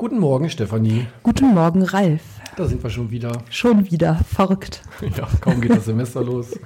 Guten 0.00 0.18
Morgen, 0.18 0.48
Stefanie. 0.48 1.08
Guten 1.22 1.52
Morgen, 1.52 1.82
Ralf. 1.82 2.22
Da 2.56 2.64
sind 2.64 2.82
wir 2.82 2.88
schon 2.88 3.10
wieder. 3.10 3.32
Schon 3.50 3.90
wieder, 3.90 4.14
verrückt. 4.26 4.80
Ja, 5.02 5.28
kaum 5.42 5.60
geht 5.60 5.72
das 5.72 5.84
Semester 5.84 6.24
los. 6.24 6.58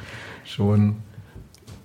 Schon 0.45 0.99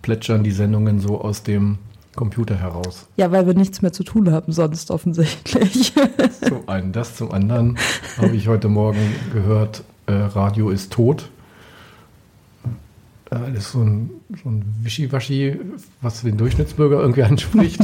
plätschern 0.04 0.44
die 0.44 0.52
Sendungen 0.52 1.00
so 1.00 1.20
aus 1.20 1.42
dem 1.42 1.80
Computer 2.16 2.56
heraus. 2.56 3.08
Ja, 3.18 3.32
weil 3.32 3.48
wir 3.48 3.56
nichts 3.56 3.82
mehr 3.82 3.92
zu 3.92 4.04
tun 4.04 4.32
haben, 4.32 4.52
sonst 4.52 4.92
offensichtlich. 4.92 5.92
Zum 6.48 6.70
einen 6.70 6.92
das, 6.92 7.16
zum 7.16 7.32
anderen 7.32 7.80
habe 8.20 8.36
ich 8.36 8.48
heute 8.48 8.68
Morgen 8.68 9.16
gehört, 9.34 9.84
äh, 10.06 10.12
Radio 10.12 10.70
ist 10.70 10.94
tot. 10.94 11.32
Äh, 13.32 13.40
das 13.56 13.66
ist 13.66 13.72
so 13.72 13.82
ein, 13.82 14.12
so 14.44 14.50
ein 14.52 14.64
Wischiwaschi, 14.84 15.60
was 16.02 16.22
den 16.22 16.38
Durchschnittsbürger 16.38 17.02
irgendwie 17.02 17.24
anspricht. 17.24 17.82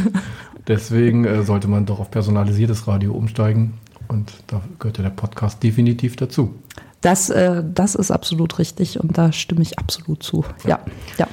Deswegen 0.67 1.25
äh, 1.25 1.43
sollte 1.43 1.67
man 1.67 1.85
doch 1.85 1.99
auf 1.99 2.09
personalisiertes 2.11 2.87
Radio 2.87 3.13
umsteigen. 3.13 3.75
Und 4.07 4.33
da 4.47 4.61
gehört 4.79 4.97
ja 4.97 5.03
der 5.03 5.11
Podcast 5.11 5.61
definitiv 5.63 6.15
dazu. 6.15 6.55
Das, 7.01 7.29
äh, 7.29 7.63
das 7.63 7.95
ist 7.95 8.11
absolut 8.11 8.57
richtig 8.57 8.99
und 8.99 9.17
da 9.17 9.31
stimme 9.31 9.61
ich 9.61 9.77
absolut 9.77 10.23
zu. 10.23 10.43
Ja, 10.65 10.79
ja. 11.17 11.27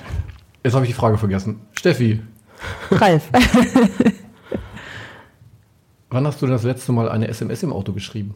Jetzt 0.62 0.74
habe 0.74 0.84
ich 0.84 0.90
die 0.90 0.96
Frage 0.96 1.18
vergessen. 1.18 1.60
Steffi. 1.72 2.20
Ralf. 2.90 3.30
Wann 6.10 6.26
hast 6.26 6.42
du 6.42 6.46
das 6.46 6.62
letzte 6.62 6.92
Mal 6.92 7.08
eine 7.08 7.28
SMS 7.28 7.62
im 7.62 7.72
Auto 7.72 7.92
geschrieben? 7.92 8.34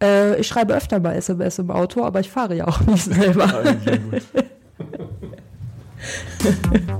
Äh, 0.00 0.40
ich 0.40 0.46
schreibe 0.46 0.74
öfter 0.74 1.00
mal 1.00 1.14
SMS 1.14 1.58
im 1.58 1.70
Auto, 1.70 2.04
aber 2.04 2.20
ich 2.20 2.30
fahre 2.30 2.54
ja 2.54 2.68
auch 2.68 2.80
nicht 2.82 3.04
selber. 3.04 3.52
Ah, 3.52 3.74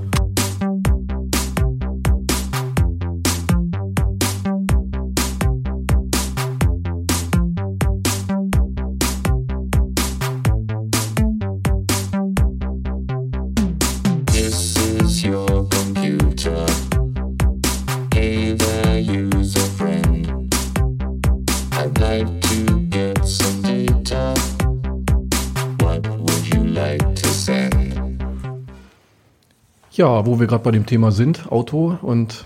Ja, 30.21 30.27
wo 30.27 30.39
wir 30.39 30.45
gerade 30.45 30.63
bei 30.63 30.69
dem 30.69 30.85
Thema 30.85 31.11
sind, 31.11 31.51
Auto 31.51 31.97
und 32.03 32.45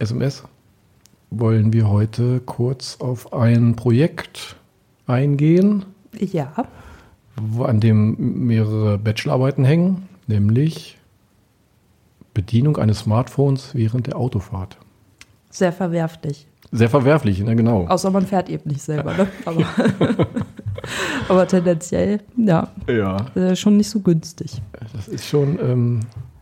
SMS, 0.00 0.42
wollen 1.30 1.72
wir 1.72 1.88
heute 1.88 2.40
kurz 2.40 2.96
auf 2.98 3.32
ein 3.32 3.76
Projekt 3.76 4.56
eingehen. 5.06 5.84
Ja. 6.18 6.52
An 7.62 7.78
dem 7.78 8.16
mehrere 8.48 8.98
Bachelorarbeiten 8.98 9.64
hängen, 9.64 10.08
nämlich 10.26 10.98
Bedienung 12.34 12.76
eines 12.78 12.98
Smartphones 12.98 13.72
während 13.72 14.08
der 14.08 14.16
Autofahrt. 14.16 14.76
Sehr 15.48 15.72
verwerflich. 15.72 16.48
Sehr 16.72 16.90
verwerflich, 16.90 17.38
ne, 17.38 17.54
genau. 17.54 17.86
Außer 17.86 18.10
man 18.10 18.26
fährt 18.26 18.48
eben 18.48 18.68
nicht 18.68 18.82
selber, 18.82 19.16
ne? 19.16 19.28
Aber, 19.44 19.64
aber 21.28 21.46
tendenziell, 21.46 22.18
ja. 22.36 22.72
Ja. 22.88 23.26
Äh, 23.36 23.54
schon 23.54 23.76
nicht 23.76 23.90
so 23.90 24.00
günstig. 24.00 24.60
Das 24.92 25.06
ist 25.06 25.24
schon 25.24 25.56
ähm, 25.60 26.00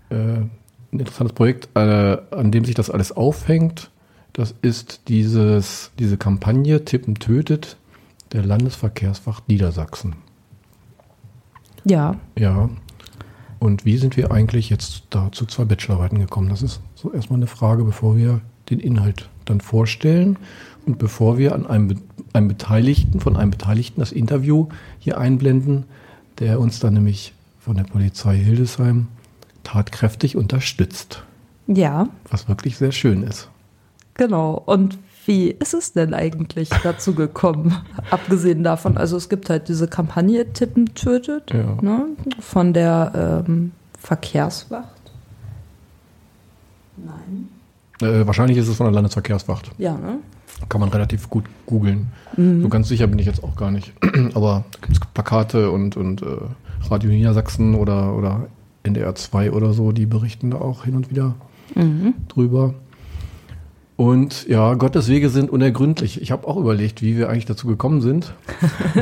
äh, 0.08 0.46
ein 0.92 0.98
interessantes 0.98 1.34
Projekt, 1.34 1.68
äh, 1.74 2.16
an 2.30 2.50
dem 2.50 2.64
sich 2.64 2.74
das 2.74 2.90
alles 2.90 3.12
aufhängt. 3.12 3.90
Das 4.32 4.54
ist 4.62 5.08
dieses, 5.08 5.90
diese 5.98 6.16
Kampagne 6.16 6.84
Tippen 6.84 7.16
tötet 7.16 7.76
der 8.32 8.44
Landesverkehrswacht 8.44 9.48
Niedersachsen. 9.48 10.14
Ja. 11.84 12.16
Ja. 12.38 12.70
Und 13.58 13.84
wie 13.84 13.98
sind 13.98 14.16
wir 14.16 14.30
eigentlich 14.30 14.70
jetzt 14.70 15.04
da 15.10 15.30
zu 15.32 15.46
zwei 15.46 15.64
Bachelorarbeiten 15.64 16.18
gekommen? 16.18 16.48
Das 16.48 16.62
ist 16.62 16.80
so 16.94 17.12
erstmal 17.12 17.38
eine 17.38 17.46
Frage, 17.46 17.84
bevor 17.84 18.16
wir 18.16 18.40
den 18.70 18.80
Inhalt 18.80 19.28
dann 19.44 19.60
vorstellen 19.60 20.38
und 20.86 20.98
bevor 20.98 21.38
wir 21.38 21.54
an 21.54 21.66
einem, 21.66 22.00
einem 22.32 22.48
Beteiligten, 22.48 23.20
von 23.20 23.36
einem 23.36 23.50
Beteiligten 23.50 24.00
das 24.00 24.12
Interview 24.12 24.68
hier 24.98 25.18
einblenden, 25.18 25.84
der 26.38 26.60
uns 26.60 26.80
dann 26.80 26.94
nämlich 26.94 27.34
von 27.58 27.76
der 27.76 27.84
Polizei 27.84 28.36
Hildesheim 28.38 29.08
tatkräftig 29.64 30.36
unterstützt. 30.36 31.22
Ja. 31.66 32.08
Was 32.30 32.48
wirklich 32.48 32.76
sehr 32.76 32.92
schön 32.92 33.22
ist. 33.22 33.48
Genau. 34.14 34.62
Und 34.66 34.98
wie 35.26 35.50
ist 35.50 35.74
es 35.74 35.92
denn 35.92 36.14
eigentlich 36.14 36.68
dazu 36.82 37.14
gekommen? 37.14 37.76
Abgesehen 38.10 38.64
davon, 38.64 38.96
also 38.96 39.16
es 39.16 39.28
gibt 39.28 39.50
halt 39.50 39.68
diese 39.68 39.86
Kampagne 39.86 40.52
Tippen 40.52 40.94
tötet 40.94 41.52
ja. 41.52 41.76
ne, 41.80 42.06
von 42.40 42.72
der 42.72 43.44
ähm, 43.46 43.72
Verkehrswacht. 43.98 44.88
Nein. 46.96 47.48
Äh, 48.02 48.26
wahrscheinlich 48.26 48.58
ist 48.58 48.68
es 48.68 48.76
von 48.76 48.86
der 48.86 48.94
Landesverkehrswacht. 48.94 49.70
Ja, 49.78 49.96
ne? 49.96 50.18
Kann 50.68 50.80
man 50.80 50.90
relativ 50.90 51.30
gut 51.30 51.44
googeln. 51.66 52.08
Mhm. 52.36 52.62
So 52.62 52.68
ganz 52.68 52.88
sicher 52.88 53.06
bin 53.06 53.18
ich 53.18 53.26
jetzt 53.26 53.44
auch 53.44 53.56
gar 53.56 53.70
nicht. 53.70 53.92
Aber 54.34 54.64
da 54.72 54.86
gibt 54.86 54.92
es 54.92 55.00
Plakate 55.14 55.70
und, 55.70 55.96
und 55.96 56.22
äh, 56.22 56.26
Radio 56.88 57.10
Niedersachsen 57.10 57.74
oder, 57.74 58.14
oder 58.14 58.48
NDR 58.82 59.14
2 59.14 59.52
oder 59.52 59.72
so, 59.72 59.92
die 59.92 60.06
berichten 60.06 60.50
da 60.50 60.58
auch 60.58 60.84
hin 60.84 60.96
und 60.96 61.10
wieder 61.10 61.34
mhm. 61.74 62.14
drüber. 62.28 62.74
Und 63.96 64.48
ja, 64.48 64.72
Gottes 64.74 65.08
Wege 65.08 65.28
sind 65.28 65.50
unergründlich. 65.50 66.22
Ich 66.22 66.30
habe 66.30 66.48
auch 66.48 66.56
überlegt, 66.56 67.02
wie 67.02 67.18
wir 67.18 67.28
eigentlich 67.28 67.44
dazu 67.44 67.66
gekommen 67.66 68.00
sind. 68.00 68.32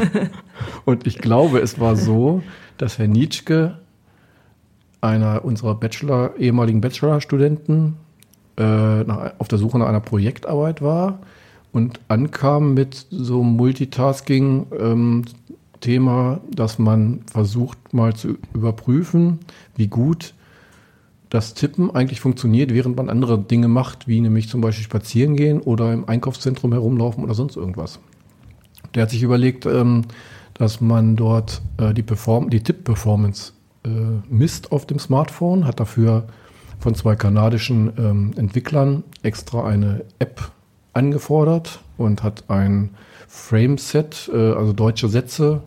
und 0.84 1.06
ich 1.06 1.18
glaube, 1.18 1.60
es 1.60 1.78
war 1.78 1.94
so, 1.94 2.42
dass 2.78 2.98
Herr 2.98 3.06
Nietzsche, 3.06 3.78
einer 5.00 5.44
unserer 5.44 5.76
Bachelor, 5.76 6.36
ehemaligen 6.36 6.80
Bachelorstudenten, 6.80 7.94
äh, 8.56 9.04
nach, 9.04 9.34
auf 9.38 9.46
der 9.46 9.58
Suche 9.58 9.78
nach 9.78 9.86
einer 9.86 10.00
Projektarbeit 10.00 10.82
war 10.82 11.20
und 11.70 12.00
ankam 12.08 12.74
mit 12.74 13.06
so 13.10 13.44
Multitasking 13.44 14.66
ähm, 14.76 15.24
Thema, 15.80 16.40
dass 16.50 16.78
man 16.78 17.20
versucht 17.30 17.94
mal 17.94 18.14
zu 18.14 18.36
überprüfen, 18.54 19.38
wie 19.76 19.88
gut 19.88 20.34
das 21.30 21.54
Tippen 21.54 21.94
eigentlich 21.94 22.20
funktioniert, 22.20 22.72
während 22.72 22.96
man 22.96 23.10
andere 23.10 23.38
Dinge 23.38 23.68
macht, 23.68 24.08
wie 24.08 24.20
nämlich 24.20 24.48
zum 24.48 24.60
Beispiel 24.60 24.84
spazieren 24.84 25.36
gehen 25.36 25.60
oder 25.60 25.92
im 25.92 26.08
Einkaufszentrum 26.08 26.72
herumlaufen 26.72 27.22
oder 27.22 27.34
sonst 27.34 27.56
irgendwas. 27.56 28.00
Der 28.94 29.02
hat 29.02 29.10
sich 29.10 29.22
überlegt, 29.22 29.66
ähm, 29.66 30.02
dass 30.54 30.80
man 30.80 31.16
dort 31.16 31.60
äh, 31.76 31.92
die, 31.92 32.02
Perform 32.02 32.50
die 32.50 32.62
Tipp-Performance 32.62 33.52
äh, 33.84 33.88
misst 34.28 34.72
auf 34.72 34.86
dem 34.86 34.98
Smartphone, 34.98 35.66
hat 35.66 35.80
dafür 35.80 36.26
von 36.78 36.94
zwei 36.94 37.16
kanadischen 37.16 37.92
ähm, 37.98 38.32
Entwicklern 38.36 39.04
extra 39.22 39.66
eine 39.66 40.04
App 40.18 40.50
angefordert 40.94 41.80
und 41.96 42.22
hat 42.22 42.44
ein 42.48 42.90
Frameset, 43.28 44.30
äh, 44.32 44.52
also 44.52 44.72
deutsche 44.72 45.08
Sätze, 45.08 45.62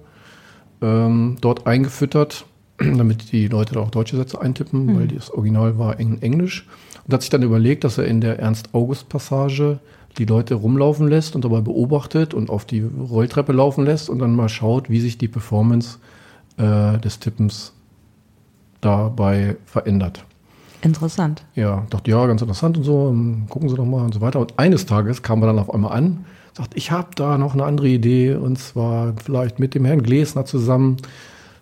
ähm, 0.81 1.38
dort 1.42 1.68
eingefüttert, 1.68 2.46
damit 2.78 3.31
die 3.31 3.47
Leute 3.47 3.75
da 3.75 3.81
auch 3.81 3.92
deutsche 3.92 4.18
Sätze 4.18 4.42
eintippen, 4.42 4.86
mhm. 4.86 5.00
weil 5.00 5.08
das 5.08 5.31
Original 5.31 5.78
war 5.78 6.00
in 6.00 6.22
Englisch. 6.22 6.68
Und 7.06 7.14
hat 7.14 7.22
sich 7.22 7.30
dann 7.30 7.44
überlegt, 7.44 7.84
dass 7.84 7.97
er 7.97 8.06
in 8.06 8.22
der 8.22 8.40
Ernst-August-Passage 8.40 9.80
die 10.18 10.25
Leute 10.25 10.56
rumlaufen 10.56 11.08
lässt 11.08 11.36
und 11.36 11.46
dabei 11.46 11.62
beobachtet 11.62 12.34
und 12.34 12.50
auf 12.50 12.66
die 12.66 12.81
Rolltreppe 12.81 13.53
laufen 13.53 13.86
lässt 13.86 14.09
und 14.09 14.19
dann 14.19 14.36
mal 14.36 14.50
schaut, 14.50 14.90
wie 14.90 15.00
sich 15.00 15.18
die 15.18 15.28
Performance 15.28 16.00
äh, 16.58 16.98
des 17.00 17.19
Tippens 17.19 17.74
dabei 18.81 19.56
verändert. 19.66 20.25
Interessant. 20.81 21.44
Ja, 21.56 21.86
dachte, 21.90 22.09
ja, 22.09 22.25
ganz 22.25 22.42
interessant 22.42 22.78
und 22.78 22.84
so, 22.84 23.16
gucken 23.50 23.69
Sie 23.69 23.75
doch 23.75 23.86
mal 23.86 24.03
und 24.03 24.13
so 24.13 24.22
weiter. 24.22 24.40
Und 24.40 24.58
eines 24.58 24.86
Tages 24.86 25.22
kam 25.22 25.42
er 25.44 25.48
dann 25.48 25.59
auf 25.59 25.74
einmal 25.74 25.96
an, 25.96 26.25
sagt, 26.53 26.75
ich 26.75 26.91
habe 26.91 27.09
da 27.16 27.38
noch 27.38 27.53
eine 27.53 27.63
andere 27.63 27.88
Idee 27.88 28.36
und 28.36 28.57
zwar 28.57 29.13
vielleicht 29.24 29.59
mit 29.59 29.74
dem 29.74 29.86
Herrn 29.86 30.03
Glesner 30.03 30.45
zusammen. 30.45 30.98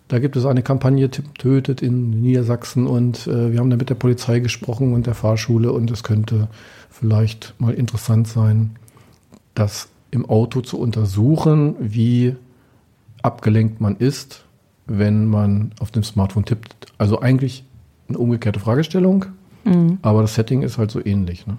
Da 0.08 0.18
gibt 0.18 0.36
es 0.36 0.44
eine 0.44 0.62
Kampagne 0.62 1.08
Tötet 1.10 1.82
in 1.82 2.20
Niedersachsen 2.20 2.86
und 2.88 3.26
äh, 3.28 3.52
wir 3.52 3.60
haben 3.60 3.70
da 3.70 3.76
mit 3.76 3.90
der 3.90 3.94
Polizei 3.94 4.40
gesprochen 4.40 4.92
und 4.92 5.06
der 5.06 5.14
Fahrschule 5.14 5.72
und 5.72 5.90
es 5.90 6.02
könnte 6.02 6.48
vielleicht 6.90 7.54
mal 7.58 7.74
interessant 7.74 8.26
sein, 8.26 8.76
das 9.54 9.88
im 10.10 10.28
Auto 10.28 10.62
zu 10.62 10.78
untersuchen, 10.78 11.76
wie 11.78 12.34
abgelenkt 13.22 13.80
man 13.80 13.96
ist, 13.96 14.44
wenn 14.86 15.26
man 15.26 15.72
auf 15.78 15.92
dem 15.92 16.02
Smartphone 16.02 16.44
tippt. 16.44 16.74
Also 16.98 17.20
eigentlich 17.20 17.64
eine 18.08 18.18
umgekehrte 18.18 18.58
Fragestellung, 18.58 19.26
mhm. 19.64 19.98
aber 20.02 20.22
das 20.22 20.34
Setting 20.34 20.62
ist 20.62 20.78
halt 20.78 20.90
so 20.90 21.04
ähnlich. 21.04 21.46
Ne? 21.46 21.56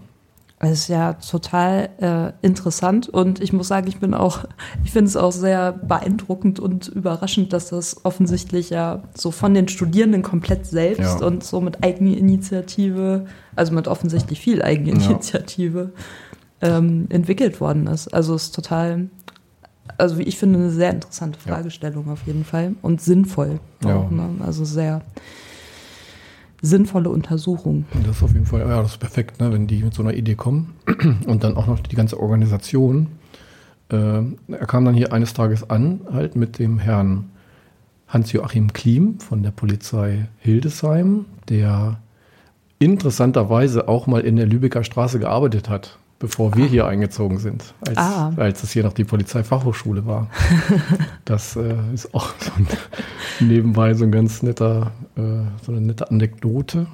Das 0.62 0.70
ist 0.70 0.88
ja 0.90 1.14
total 1.14 1.90
äh, 2.00 2.46
interessant 2.46 3.10
und 3.10 3.42
ich 3.42 3.52
muss 3.52 3.68
sagen, 3.68 3.88
ich 3.88 3.98
bin 3.98 4.14
auch, 4.14 4.46
ich 4.84 4.92
finde 4.92 5.10
es 5.10 5.18
auch 5.18 5.32
sehr 5.32 5.72
beeindruckend 5.72 6.60
und 6.60 6.88
überraschend, 6.88 7.52
dass 7.52 7.70
das 7.70 8.06
offensichtlich 8.06 8.70
ja 8.70 9.02
so 9.16 9.32
von 9.32 9.56
den 9.56 9.68
Studierenden 9.68 10.22
komplett 10.22 10.68
selbst 10.68 11.20
ja. 11.20 11.26
und 11.26 11.44
so 11.44 11.62
mit 11.62 11.84
Eigeninitiative, 11.84 13.26
also 13.56 13.74
mit 13.74 13.88
offensichtlich 13.88 14.40
viel 14.40 14.62
Eigeninitiative 14.62 15.94
ähm, 16.62 17.08
entwickelt 17.10 17.60
worden 17.60 17.88
ist. 17.88 18.10
Also 18.10 18.36
es 18.36 18.44
ist 18.44 18.56
total, 18.56 19.10
also 19.98 20.20
wie 20.20 20.24
ich 20.24 20.38
finde, 20.38 20.60
eine 20.60 20.70
sehr 20.70 20.92
interessante 20.92 21.40
Fragestellung 21.40 22.06
ja. 22.06 22.14
auf 22.14 22.28
jeden 22.28 22.46
Fall 22.46 22.76
und 22.84 23.02
sinnvoll. 23.02 23.60
Ja. 23.84 23.96
Auch, 23.96 24.12
ne? 24.12 24.30
Also 24.46 24.64
sehr 24.64 25.02
sinnvolle 26.62 27.10
Untersuchung. 27.10 27.86
Das 28.06 28.18
ist 28.18 28.24
auf 28.24 28.34
jeden 28.34 28.46
Fall, 28.46 28.62
ja, 28.62 28.82
das 28.82 28.92
ist 28.92 28.98
perfekt, 29.00 29.40
ne? 29.40 29.52
wenn 29.52 29.68
die 29.68 29.84
mit 29.84 29.94
so 29.94 30.04
einer 30.04 30.14
Idee 30.14 30.36
kommen 30.36 30.76
und 31.26 31.44
dann 31.44 31.58
auch 31.58 31.68
noch 31.68 31.80
die 31.80 31.96
ganze 31.96 32.20
Organisation. 32.20 33.08
Äh, 33.90 33.96
er 33.96 34.68
kam 34.68 34.86
dann 34.86 34.94
hier 34.94 35.12
eines 35.14 35.34
Tages 35.34 35.70
an, 35.70 36.02
halt 36.12 36.36
mit 36.36 36.60
dem 36.60 36.80
Herrn 36.80 37.32
Hans-Joachim 38.08 38.74
Klim 38.74 39.20
von 39.20 39.42
der 39.42 39.52
Polizei 39.52 40.28
Hildesheim, 40.40 41.26
der 41.50 42.00
interessanterweise 42.78 43.88
auch 43.88 44.08
mal 44.08 44.22
in 44.22 44.36
der 44.36 44.48
Lübecker 44.48 44.84
Straße 44.84 45.20
gearbeitet 45.20 45.70
hat, 45.70 45.98
bevor 46.22 46.56
wir 46.56 46.66
ah. 46.66 46.68
hier 46.68 46.88
eingezogen 46.88 47.40
sind, 47.40 47.74
als, 47.86 47.98
ah. 47.98 48.32
als 48.38 48.64
es 48.64 48.72
hier 48.72 48.84
noch 48.84 48.94
die 48.94 49.04
Polizeifachhochschule 49.04 50.06
war. 50.06 50.30
das 51.26 51.56
äh, 51.56 51.74
ist 51.94 52.14
auch 52.14 52.30
so 52.40 52.52
ein, 52.56 52.68
nebenbei 53.40 53.94
so 53.96 54.06
ein 54.06 54.12
ganz 54.12 54.44
netter, 54.44 54.92
äh, 55.18 55.22
so 55.66 55.72
eine 55.72 55.82
nette 55.82 56.10
Anekdote. 56.10 56.86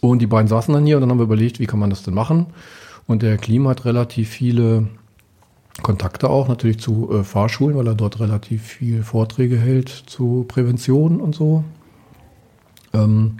Und 0.00 0.18
die 0.18 0.26
beiden 0.26 0.48
saßen 0.48 0.74
dann 0.74 0.84
hier 0.84 0.96
und 0.96 1.02
dann 1.02 1.10
haben 1.10 1.18
wir 1.18 1.24
überlegt, 1.24 1.60
wie 1.60 1.66
kann 1.66 1.78
man 1.78 1.90
das 1.90 2.02
denn 2.02 2.14
machen? 2.14 2.46
Und 3.06 3.22
der 3.22 3.38
Klima 3.38 3.70
hat 3.70 3.84
relativ 3.84 4.28
viele 4.28 4.88
Kontakte 5.82 6.28
auch 6.28 6.48
natürlich 6.48 6.80
zu 6.80 7.10
äh, 7.12 7.24
Fahrschulen, 7.24 7.76
weil 7.76 7.86
er 7.86 7.94
dort 7.94 8.18
relativ 8.18 8.64
viel 8.64 9.04
Vorträge 9.04 9.56
hält 9.56 9.88
zu 9.88 10.44
Prävention 10.48 11.20
und 11.20 11.36
so. 11.36 11.62
Ähm, 12.92 13.36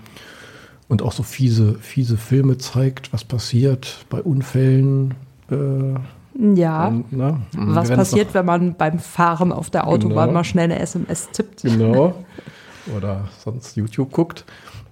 und 0.89 1.03
auch 1.03 1.13
so 1.13 1.23
fiese, 1.23 1.75
fiese 1.81 2.17
Filme 2.17 2.59
zeigt, 2.59 3.13
was 3.13 3.25
passiert 3.25 4.07
bei 4.09 4.21
Unfällen. 4.23 5.15
Äh, 5.51 6.57
ja. 6.57 6.89
Und, 6.89 7.05
na, 7.11 7.41
was 7.53 7.91
passiert, 7.91 8.35
wenn 8.35 8.47
man 8.47 8.75
beim 8.75 8.99
Fahren 8.99 9.53
auf 9.53 9.71
der 9.71 9.87
Autobahn 9.87 10.29
genau. 10.29 10.39
mal 10.39 10.45
schnell 10.45 10.65
eine 10.65 10.79
SMS 10.79 11.29
tippt? 11.31 11.63
Genau. 11.63 12.15
Oder 12.97 13.29
sonst 13.45 13.77
YouTube 13.77 14.13
guckt. 14.13 14.45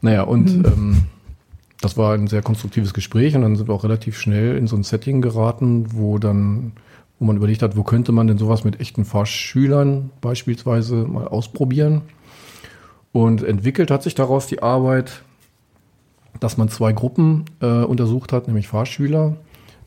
Naja, 0.03 0.23
und 0.23 0.59
mhm. 0.59 0.65
ähm, 0.67 1.03
das 1.81 1.97
war 1.97 2.15
ein 2.15 2.27
sehr 2.27 2.43
konstruktives 2.43 2.93
Gespräch 2.93 3.35
und 3.35 3.43
dann 3.43 3.57
sind 3.57 3.69
wir 3.69 3.75
auch 3.75 3.85
relativ 3.85 4.19
schnell 4.19 4.57
in 4.57 4.67
so 4.67 4.77
ein 4.77 4.83
Setting 4.83 5.23
geraten, 5.23 5.87
wo 5.93 6.19
dann 6.19 6.73
wo 7.19 7.25
man 7.25 7.37
überlegt 7.37 7.63
hat, 7.63 7.77
wo 7.77 7.83
könnte 7.83 8.13
man 8.13 8.27
denn 8.27 8.39
sowas 8.39 8.65
mit 8.65 8.81
echten 8.81 9.05
Fahrschülern 9.05 10.11
beispielsweise 10.21 10.97
mal 10.97 11.27
ausprobieren. 11.27 12.03
Und 13.13 13.43
entwickelt 13.43 13.91
hat 13.91 14.03
sich 14.03 14.15
daraus 14.15 14.47
die 14.47 14.63
Arbeit, 14.63 15.23
dass 16.41 16.57
man 16.57 16.69
zwei 16.69 16.93
Gruppen 16.93 17.45
äh, 17.61 17.67
untersucht 17.67 18.33
hat, 18.33 18.47
nämlich 18.47 18.69
Fahrschüler 18.69 19.37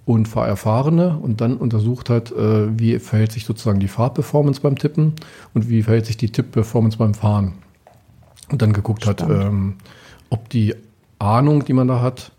und 0.06 0.28
Fahrerfahrene 0.28 1.18
und 1.18 1.42
dann 1.42 1.58
untersucht 1.58 2.10
hat, 2.10 2.32
äh, 2.32 2.80
wie 2.80 2.98
verhält 3.00 3.32
sich 3.32 3.46
sozusagen 3.46 3.80
die 3.80 3.88
Fahrperformance 3.88 4.62
beim 4.62 4.78
Tippen 4.78 5.14
und 5.54 5.70
wie 5.70 5.84
verhält 5.84 6.06
sich 6.06 6.18
die 6.18 6.32
Tipp-Performance 6.32 6.98
beim 6.98 7.14
Fahren. 7.14 7.54
Und 8.52 8.62
dann 8.62 8.74
geguckt 8.74 9.04
Spannend. 9.04 9.22
hat, 9.22 9.48
ähm, 9.48 9.76
ob 10.30 10.50
die 10.50 10.76
Ahnung, 11.20 11.66
die 11.66 11.74
man 11.74 11.88
da 11.88 12.02
hat, 12.02 12.32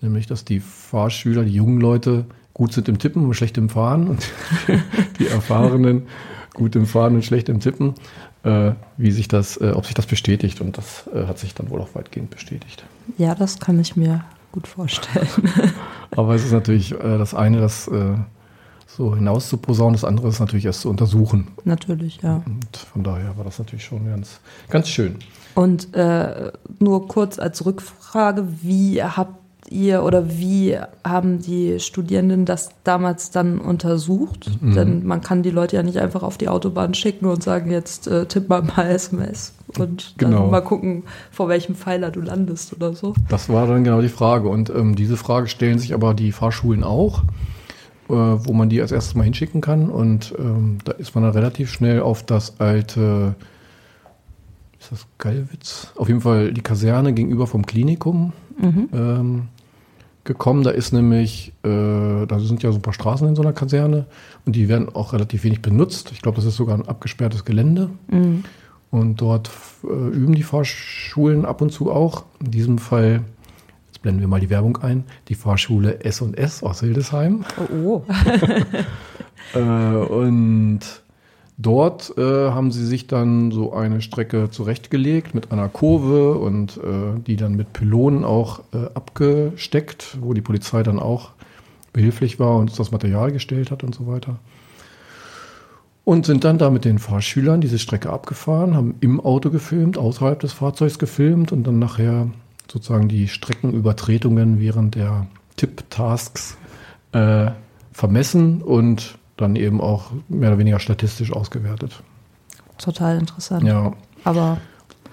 nämlich 0.00 0.26
dass 0.26 0.44
die 0.44 0.60
Fahrschüler, 0.60 1.44
die 1.44 1.54
jungen 1.54 1.80
Leute, 1.80 2.26
gut 2.54 2.72
sind 2.72 2.88
im 2.88 2.98
Tippen 2.98 3.24
und 3.24 3.34
schlecht 3.34 3.58
im 3.58 3.68
Fahren 3.68 4.08
und 4.08 4.30
die 5.18 5.26
Erfahrenen 5.26 6.06
gut 6.54 6.76
im 6.76 6.86
Fahren 6.86 7.14
und 7.14 7.24
schlecht 7.24 7.48
im 7.48 7.60
Tippen, 7.60 7.94
äh, 8.44 8.72
wie 8.96 9.10
sich 9.10 9.28
das, 9.28 9.56
äh, 9.56 9.72
ob 9.74 9.86
sich 9.86 9.94
das 9.94 10.06
bestätigt. 10.06 10.60
Und 10.60 10.78
das 10.78 11.08
äh, 11.14 11.26
hat 11.26 11.38
sich 11.38 11.54
dann 11.54 11.70
wohl 11.70 11.80
auch 11.80 11.94
weitgehend 11.94 12.30
bestätigt. 12.30 12.84
Ja, 13.18 13.34
das 13.34 13.58
kann 13.58 13.78
ich 13.80 13.96
mir 13.96 14.24
gut 14.52 14.66
vorstellen. 14.66 15.28
Aber 16.16 16.34
es 16.34 16.44
ist 16.44 16.52
natürlich 16.52 16.92
äh, 16.92 17.18
das 17.18 17.34
eine, 17.34 17.60
das 17.60 17.88
äh, 17.88 18.14
so 18.86 19.14
hinaus 19.14 19.48
zu 19.48 19.56
posaunen, 19.56 19.94
das 19.94 20.04
andere 20.04 20.28
ist 20.28 20.40
natürlich 20.40 20.66
erst 20.66 20.82
zu 20.82 20.90
untersuchen. 20.90 21.48
Natürlich, 21.64 22.20
ja. 22.22 22.42
Und 22.44 22.76
von 22.76 23.02
daher 23.02 23.36
war 23.36 23.44
das 23.44 23.58
natürlich 23.58 23.84
schon 23.84 24.06
ganz, 24.06 24.40
ganz 24.68 24.88
schön. 24.88 25.16
Und 25.54 25.94
äh, 25.94 26.52
nur 26.78 27.08
kurz 27.08 27.38
als 27.38 27.64
Rückfrage, 27.64 28.46
wie 28.62 29.02
habt 29.02 29.41
ihr 29.70 30.02
oder 30.02 30.28
wie 30.28 30.76
haben 31.04 31.40
die 31.40 31.78
Studierenden 31.80 32.44
das 32.44 32.70
damals 32.84 33.30
dann 33.30 33.58
untersucht? 33.58 34.50
Mhm. 34.60 34.74
Denn 34.74 35.06
man 35.06 35.20
kann 35.20 35.42
die 35.42 35.50
Leute 35.50 35.76
ja 35.76 35.82
nicht 35.82 35.98
einfach 35.98 36.22
auf 36.22 36.38
die 36.38 36.48
Autobahn 36.48 36.94
schicken 36.94 37.26
und 37.26 37.42
sagen, 37.42 37.70
jetzt 37.70 38.06
äh, 38.06 38.26
tipp 38.26 38.48
mal 38.48 38.62
mal 38.62 38.86
SMS 38.88 39.54
und 39.78 40.14
genau. 40.18 40.40
dann 40.40 40.50
mal 40.50 40.60
gucken, 40.60 41.04
vor 41.30 41.48
welchem 41.48 41.74
Pfeiler 41.74 42.10
du 42.10 42.20
landest 42.20 42.74
oder 42.74 42.94
so. 42.94 43.14
Das 43.28 43.48
war 43.48 43.66
dann 43.66 43.84
genau 43.84 44.00
die 44.00 44.08
Frage. 44.08 44.48
Und 44.48 44.70
ähm, 44.70 44.94
diese 44.94 45.16
Frage 45.16 45.48
stellen 45.48 45.78
sich 45.78 45.94
aber 45.94 46.14
die 46.14 46.32
Fahrschulen 46.32 46.84
auch, 46.84 47.22
äh, 48.08 48.14
wo 48.14 48.52
man 48.52 48.68
die 48.68 48.80
als 48.80 48.92
erstes 48.92 49.14
mal 49.14 49.24
hinschicken 49.24 49.60
kann. 49.60 49.88
Und 49.88 50.34
ähm, 50.38 50.78
da 50.84 50.92
ist 50.92 51.14
man 51.14 51.24
dann 51.24 51.32
relativ 51.32 51.70
schnell 51.70 52.00
auf 52.00 52.22
das 52.22 52.60
alte 52.60 53.34
ist 54.82 54.90
das 54.90 55.06
Gallwitz? 55.18 55.92
Auf 55.94 56.08
jeden 56.08 56.22
Fall 56.22 56.52
die 56.52 56.60
Kaserne 56.60 57.12
gegenüber 57.12 57.46
vom 57.46 57.64
Klinikum 57.64 58.32
mhm. 58.58 58.88
ähm, 58.92 59.48
gekommen. 60.24 60.62
Da 60.62 60.70
ist 60.70 60.92
nämlich, 60.92 61.52
äh, 61.64 62.26
da 62.26 62.38
sind 62.38 62.62
ja 62.62 62.70
so 62.70 62.78
ein 62.78 62.82
paar 62.82 62.92
Straßen 62.92 63.26
in 63.28 63.36
so 63.36 63.42
einer 63.42 63.52
Kaserne 63.52 64.06
und 64.46 64.56
die 64.56 64.68
werden 64.68 64.94
auch 64.94 65.12
relativ 65.12 65.44
wenig 65.44 65.62
benutzt. 65.62 66.12
Ich 66.12 66.22
glaube, 66.22 66.36
das 66.36 66.44
ist 66.44 66.56
sogar 66.56 66.76
ein 66.76 66.88
abgesperrtes 66.88 67.44
Gelände. 67.44 67.90
Mhm. 68.08 68.44
Und 68.90 69.20
dort 69.20 69.50
äh, 69.84 69.86
üben 69.86 70.34
die 70.34 70.42
Fahrschulen 70.42 71.44
ab 71.46 71.62
und 71.62 71.70
zu 71.70 71.90
auch. 71.90 72.24
In 72.44 72.50
diesem 72.50 72.78
Fall, 72.78 73.22
jetzt 73.86 74.02
blenden 74.02 74.20
wir 74.20 74.28
mal 74.28 74.40
die 74.40 74.50
Werbung 74.50 74.76
ein, 74.78 75.04
die 75.28 75.34
Fahrschule 75.34 76.04
S&S 76.04 76.62
aus 76.62 76.80
Hildesheim. 76.80 77.44
Oh, 77.56 77.74
oh. 77.74 78.04
äh, 79.58 79.58
und 79.58 80.80
Dort 81.62 82.18
äh, 82.18 82.50
haben 82.50 82.72
sie 82.72 82.84
sich 82.84 83.06
dann 83.06 83.52
so 83.52 83.72
eine 83.72 84.02
Strecke 84.02 84.50
zurechtgelegt 84.50 85.32
mit 85.32 85.52
einer 85.52 85.68
Kurve 85.68 86.34
und 86.34 86.76
äh, 86.78 87.20
die 87.24 87.36
dann 87.36 87.54
mit 87.54 87.72
Pylonen 87.72 88.24
auch 88.24 88.60
äh, 88.74 88.86
abgesteckt, 88.94 90.18
wo 90.20 90.34
die 90.34 90.40
Polizei 90.40 90.82
dann 90.82 90.98
auch 90.98 91.30
behilflich 91.92 92.40
war 92.40 92.56
und 92.56 92.76
das 92.76 92.90
Material 92.90 93.30
gestellt 93.30 93.70
hat 93.70 93.84
und 93.84 93.94
so 93.94 94.08
weiter. 94.08 94.40
Und 96.04 96.26
sind 96.26 96.42
dann 96.42 96.58
da 96.58 96.68
mit 96.68 96.84
den 96.84 96.98
Fahrschülern 96.98 97.60
diese 97.60 97.78
Strecke 97.78 98.10
abgefahren, 98.10 98.74
haben 98.74 98.96
im 98.98 99.20
Auto 99.20 99.50
gefilmt, 99.50 99.96
außerhalb 99.96 100.40
des 100.40 100.52
Fahrzeugs 100.52 100.98
gefilmt 100.98 101.52
und 101.52 101.64
dann 101.64 101.78
nachher 101.78 102.26
sozusagen 102.68 103.06
die 103.06 103.28
Streckenübertretungen 103.28 104.58
während 104.58 104.96
der 104.96 105.28
Tipp-Tasks 105.56 106.56
äh, 107.12 107.52
vermessen 107.92 108.62
und 108.62 109.16
dann 109.36 109.56
eben 109.56 109.80
auch 109.80 110.10
mehr 110.28 110.50
oder 110.50 110.58
weniger 110.58 110.78
statistisch 110.78 111.32
ausgewertet. 111.32 112.02
Total 112.78 113.18
interessant. 113.18 113.64
Ja. 113.64 113.92
Aber. 114.24 114.58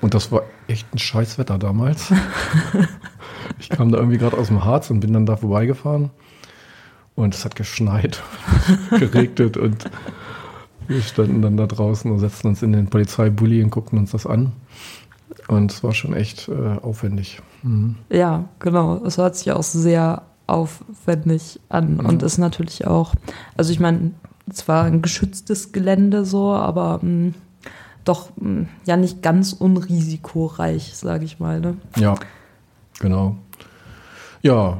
Und 0.01 0.13
das 0.13 0.31
war 0.31 0.43
echt 0.67 0.93
ein 0.93 0.97
Scheißwetter 0.97 1.57
damals. 1.57 2.13
ich 3.59 3.69
kam 3.69 3.91
da 3.91 3.97
irgendwie 3.97 4.17
gerade 4.17 4.37
aus 4.37 4.47
dem 4.47 4.63
Harz 4.63 4.89
und 4.89 5.01
bin 5.01 5.13
dann 5.13 5.25
da 5.25 5.35
vorbeigefahren. 5.35 6.09
Und 7.15 7.35
es 7.35 7.43
hat 7.43 7.55
geschneit, 7.55 8.23
geregnet 8.91 9.57
und 9.57 9.89
wir 10.87 11.01
standen 11.01 11.41
dann 11.41 11.57
da 11.57 11.67
draußen 11.67 12.09
und 12.09 12.19
setzten 12.19 12.47
uns 12.47 12.63
in 12.63 12.71
den 12.71 12.89
Polizeibully 12.89 13.61
und 13.61 13.71
guckten 13.71 13.99
uns 13.99 14.11
das 14.11 14.25
an. 14.25 14.53
Und 15.47 15.71
es 15.71 15.83
war 15.83 15.93
schon 15.93 16.13
echt 16.13 16.47
äh, 16.47 16.77
aufwendig. 16.81 17.41
Mhm. 17.61 17.97
Ja, 18.09 18.45
genau. 18.59 19.03
Es 19.05 19.17
hört 19.17 19.35
sich 19.35 19.51
auch 19.51 19.63
sehr 19.63 20.23
aufwendig 20.49 21.59
an 21.69 21.95
mhm. 21.95 22.05
und 22.05 22.23
ist 22.23 22.37
natürlich 22.37 22.87
auch, 22.87 23.13
also 23.55 23.71
ich 23.71 23.79
meine, 23.79 24.11
zwar 24.51 24.85
ein 24.85 25.01
geschütztes 25.01 25.71
Gelände 25.71 26.25
so, 26.25 26.51
aber 26.51 26.97
mh, 26.97 27.01
hm, 27.01 27.33
doch 28.03 28.29
mh, 28.37 28.45
hm, 28.45 28.67
ja 28.85 28.97
nicht 28.97 29.21
ganz 29.21 29.53
unrisikoreich, 29.53 30.95
sage 30.95 31.25
ich 31.25 31.39
mal. 31.39 31.59
Ne? 31.59 31.77
Ja, 31.97 32.15
genau. 32.99 33.37
Ja, 34.41 34.77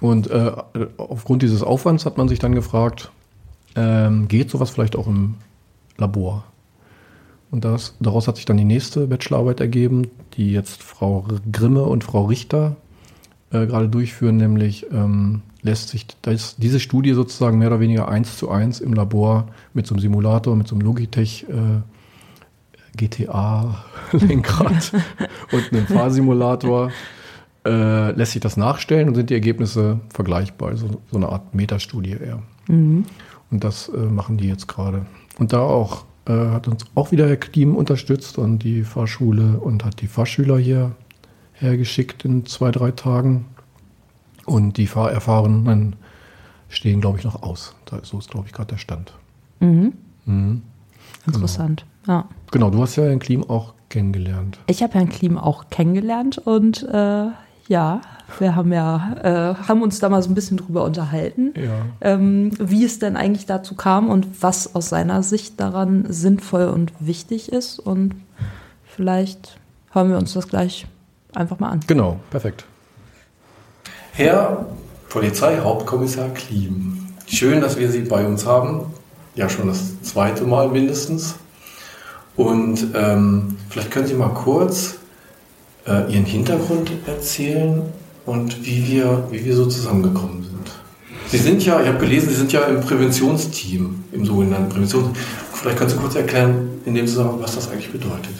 und 0.00 0.30
äh, 0.30 0.52
aufgrund 0.96 1.42
dieses 1.42 1.62
Aufwands 1.62 2.06
hat 2.06 2.18
man 2.18 2.28
sich 2.28 2.38
dann 2.38 2.54
gefragt, 2.54 3.10
ähm, 3.74 4.28
geht 4.28 4.50
sowas 4.50 4.70
vielleicht 4.70 4.96
auch 4.96 5.06
im 5.06 5.34
Labor? 5.98 6.44
Und 7.50 7.64
das, 7.64 7.94
daraus 8.00 8.26
hat 8.26 8.36
sich 8.36 8.44
dann 8.44 8.56
die 8.56 8.64
nächste 8.64 9.06
Bachelorarbeit 9.06 9.60
ergeben, 9.60 10.08
die 10.34 10.50
jetzt 10.50 10.82
Frau 10.82 11.24
Grimme 11.50 11.84
und 11.84 12.02
Frau 12.02 12.24
Richter 12.24 12.76
äh, 13.50 13.66
gerade 13.66 13.88
durchführen, 13.88 14.36
nämlich 14.36 14.86
ähm, 14.92 15.42
lässt 15.62 15.90
sich 15.90 16.06
das, 16.22 16.56
diese 16.56 16.80
Studie 16.80 17.12
sozusagen 17.12 17.58
mehr 17.58 17.68
oder 17.68 17.80
weniger 17.80 18.08
eins 18.08 18.36
zu 18.36 18.50
eins 18.50 18.80
im 18.80 18.92
Labor 18.92 19.48
mit 19.74 19.86
so 19.86 19.94
einem 19.94 20.00
Simulator, 20.00 20.56
mit 20.56 20.68
so 20.68 20.74
einem 20.74 20.82
Logitech 20.82 21.46
äh, 21.48 21.80
GTA-Lenkrad 22.96 24.92
und 25.52 25.72
einem 25.72 25.86
Fahrsimulator 25.86 26.90
äh, 27.66 28.12
lässt 28.12 28.32
sich 28.32 28.40
das 28.40 28.56
nachstellen 28.56 29.08
und 29.08 29.14
sind 29.14 29.30
die 29.30 29.34
Ergebnisse 29.34 30.00
vergleichbar. 30.12 30.70
Also 30.70 30.88
so 31.10 31.16
eine 31.16 31.28
Art 31.28 31.54
Metastudie 31.54 32.12
eher. 32.12 32.42
Mhm. 32.68 33.04
Und 33.50 33.64
das 33.64 33.88
äh, 33.88 33.98
machen 33.98 34.38
die 34.38 34.48
jetzt 34.48 34.68
gerade. 34.68 35.06
Und 35.38 35.52
da 35.52 35.60
auch 35.60 36.04
äh, 36.26 36.32
hat 36.32 36.68
uns 36.68 36.84
auch 36.94 37.12
wieder 37.12 37.28
Herr 37.28 37.36
Klim 37.36 37.76
unterstützt 37.76 38.38
und 38.38 38.60
die 38.60 38.82
Fahrschule 38.82 39.58
und 39.58 39.84
hat 39.84 40.00
die 40.00 40.08
Fahrschüler 40.08 40.58
hier 40.58 40.92
hergeschickt 41.56 42.24
in 42.24 42.46
zwei, 42.46 42.70
drei 42.70 42.90
Tagen. 42.90 43.46
Und 44.44 44.76
die 44.76 44.86
fahrerfahrenen 44.86 45.96
stehen, 46.68 47.00
glaube 47.00 47.18
ich, 47.18 47.24
noch 47.24 47.42
aus. 47.42 47.74
So 48.02 48.18
ist, 48.18 48.30
glaube 48.30 48.46
ich, 48.46 48.52
gerade 48.52 48.68
der 48.68 48.78
Stand. 48.78 49.12
Mhm. 49.60 49.92
Mhm. 50.24 50.62
Interessant, 51.26 51.84
genau. 52.04 52.18
ja. 52.18 52.28
Genau, 52.52 52.70
du 52.70 52.80
hast 52.80 52.96
ja 52.96 53.04
Herrn 53.04 53.18
Klim 53.18 53.48
auch 53.48 53.74
kennengelernt. 53.88 54.58
Ich 54.66 54.82
habe 54.82 54.94
Herrn 54.94 55.08
Klim 55.08 55.38
auch 55.38 55.70
kennengelernt 55.70 56.38
und 56.38 56.82
äh, 56.84 57.26
ja, 57.68 58.00
wir 58.38 58.54
haben 58.54 58.72
ja 58.72 59.14
äh, 59.22 59.54
haben 59.68 59.82
uns 59.82 59.98
da 59.98 60.08
mal 60.08 60.22
so 60.22 60.30
ein 60.30 60.34
bisschen 60.34 60.56
drüber 60.56 60.84
unterhalten, 60.84 61.52
ja. 61.56 61.86
ähm, 62.00 62.50
wie 62.58 62.84
es 62.84 62.98
denn 62.98 63.16
eigentlich 63.16 63.46
dazu 63.46 63.74
kam 63.74 64.08
und 64.08 64.42
was 64.42 64.74
aus 64.74 64.88
seiner 64.88 65.22
Sicht 65.22 65.60
daran 65.60 66.06
sinnvoll 66.08 66.66
und 66.66 66.92
wichtig 67.00 67.52
ist. 67.52 67.78
Und 67.78 68.14
vielleicht 68.84 69.58
hören 69.92 70.10
wir 70.10 70.18
uns 70.18 70.32
das 70.32 70.48
gleich 70.48 70.86
einfach 71.36 71.58
mal 71.58 71.70
an. 71.70 71.80
Genau, 71.86 72.18
perfekt. 72.30 72.64
Herr 74.12 74.66
Polizeihauptkommissar 75.08 76.30
Klim, 76.30 77.06
schön, 77.26 77.60
dass 77.60 77.78
wir 77.78 77.90
Sie 77.90 78.00
bei 78.00 78.26
uns 78.26 78.46
haben. 78.46 78.92
Ja, 79.34 79.48
schon 79.48 79.68
das 79.68 80.00
zweite 80.02 80.44
Mal 80.44 80.68
mindestens. 80.68 81.36
Und 82.36 82.88
ähm, 82.94 83.56
vielleicht 83.68 83.90
können 83.90 84.06
Sie 84.06 84.14
mal 84.14 84.30
kurz 84.30 84.96
äh, 85.86 86.12
Ihren 86.12 86.24
Hintergrund 86.24 86.90
erzählen 87.06 87.82
und 88.24 88.64
wie 88.64 88.86
wir, 88.88 89.24
wie 89.30 89.44
wir 89.44 89.54
so 89.56 89.66
zusammengekommen 89.66 90.44
sind. 90.44 90.70
Sie 91.28 91.38
sind 91.38 91.64
ja, 91.64 91.80
ich 91.80 91.88
habe 91.88 91.98
gelesen, 91.98 92.28
Sie 92.28 92.36
sind 92.36 92.52
ja 92.52 92.62
im 92.62 92.80
Präventionsteam, 92.80 94.04
im 94.12 94.24
sogenannten 94.24 94.68
Präventions. 94.68 95.16
Vielleicht 95.52 95.78
können 95.78 95.90
Sie 95.90 95.96
kurz 95.96 96.14
erklären, 96.14 96.80
in 96.84 96.94
dem 96.94 97.06
Zusammenhang, 97.06 97.40
was 97.42 97.54
das 97.54 97.70
eigentlich 97.70 97.90
bedeutet. 97.90 98.34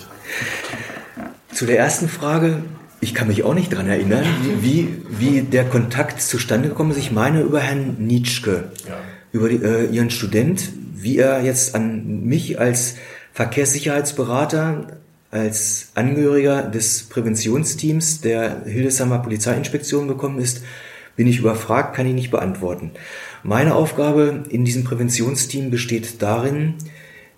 Zu 1.52 1.66
der 1.66 1.78
ersten 1.78 2.08
Frage, 2.08 2.62
ich 3.00 3.14
kann 3.14 3.28
mich 3.28 3.42
auch 3.42 3.54
nicht 3.54 3.72
daran 3.72 3.88
erinnern, 3.88 4.24
wie, 4.60 4.88
wie 5.10 5.42
der 5.42 5.64
Kontakt 5.64 6.20
zustande 6.20 6.68
gekommen 6.68 6.90
ist. 6.90 6.98
Ich 6.98 7.12
meine 7.12 7.42
über 7.42 7.60
Herrn 7.60 7.96
Nietzschke, 7.98 8.70
ja. 8.88 8.96
über 9.32 9.48
die, 9.48 9.56
äh, 9.56 9.86
Ihren 9.86 10.10
Student, 10.10 10.70
wie 10.94 11.18
er 11.18 11.42
jetzt 11.42 11.74
an 11.74 12.24
mich 12.24 12.58
als 12.58 12.96
Verkehrssicherheitsberater 13.32 14.98
als 15.30 15.88
Angehöriger 15.94 16.62
des 16.62 17.04
Präventionsteams 17.04 18.20
der 18.20 18.64
Hildesheimer 18.64 19.18
Polizeiinspektion 19.18 20.08
gekommen 20.08 20.38
ist, 20.38 20.62
bin 21.16 21.26
ich 21.26 21.38
überfragt, 21.38 21.94
kann 21.94 22.06
ich 22.06 22.14
nicht 22.14 22.30
beantworten. 22.30 22.92
Meine 23.42 23.74
Aufgabe 23.74 24.44
in 24.48 24.64
diesem 24.64 24.84
Präventionsteam 24.84 25.70
besteht 25.70 26.22
darin, 26.22 26.74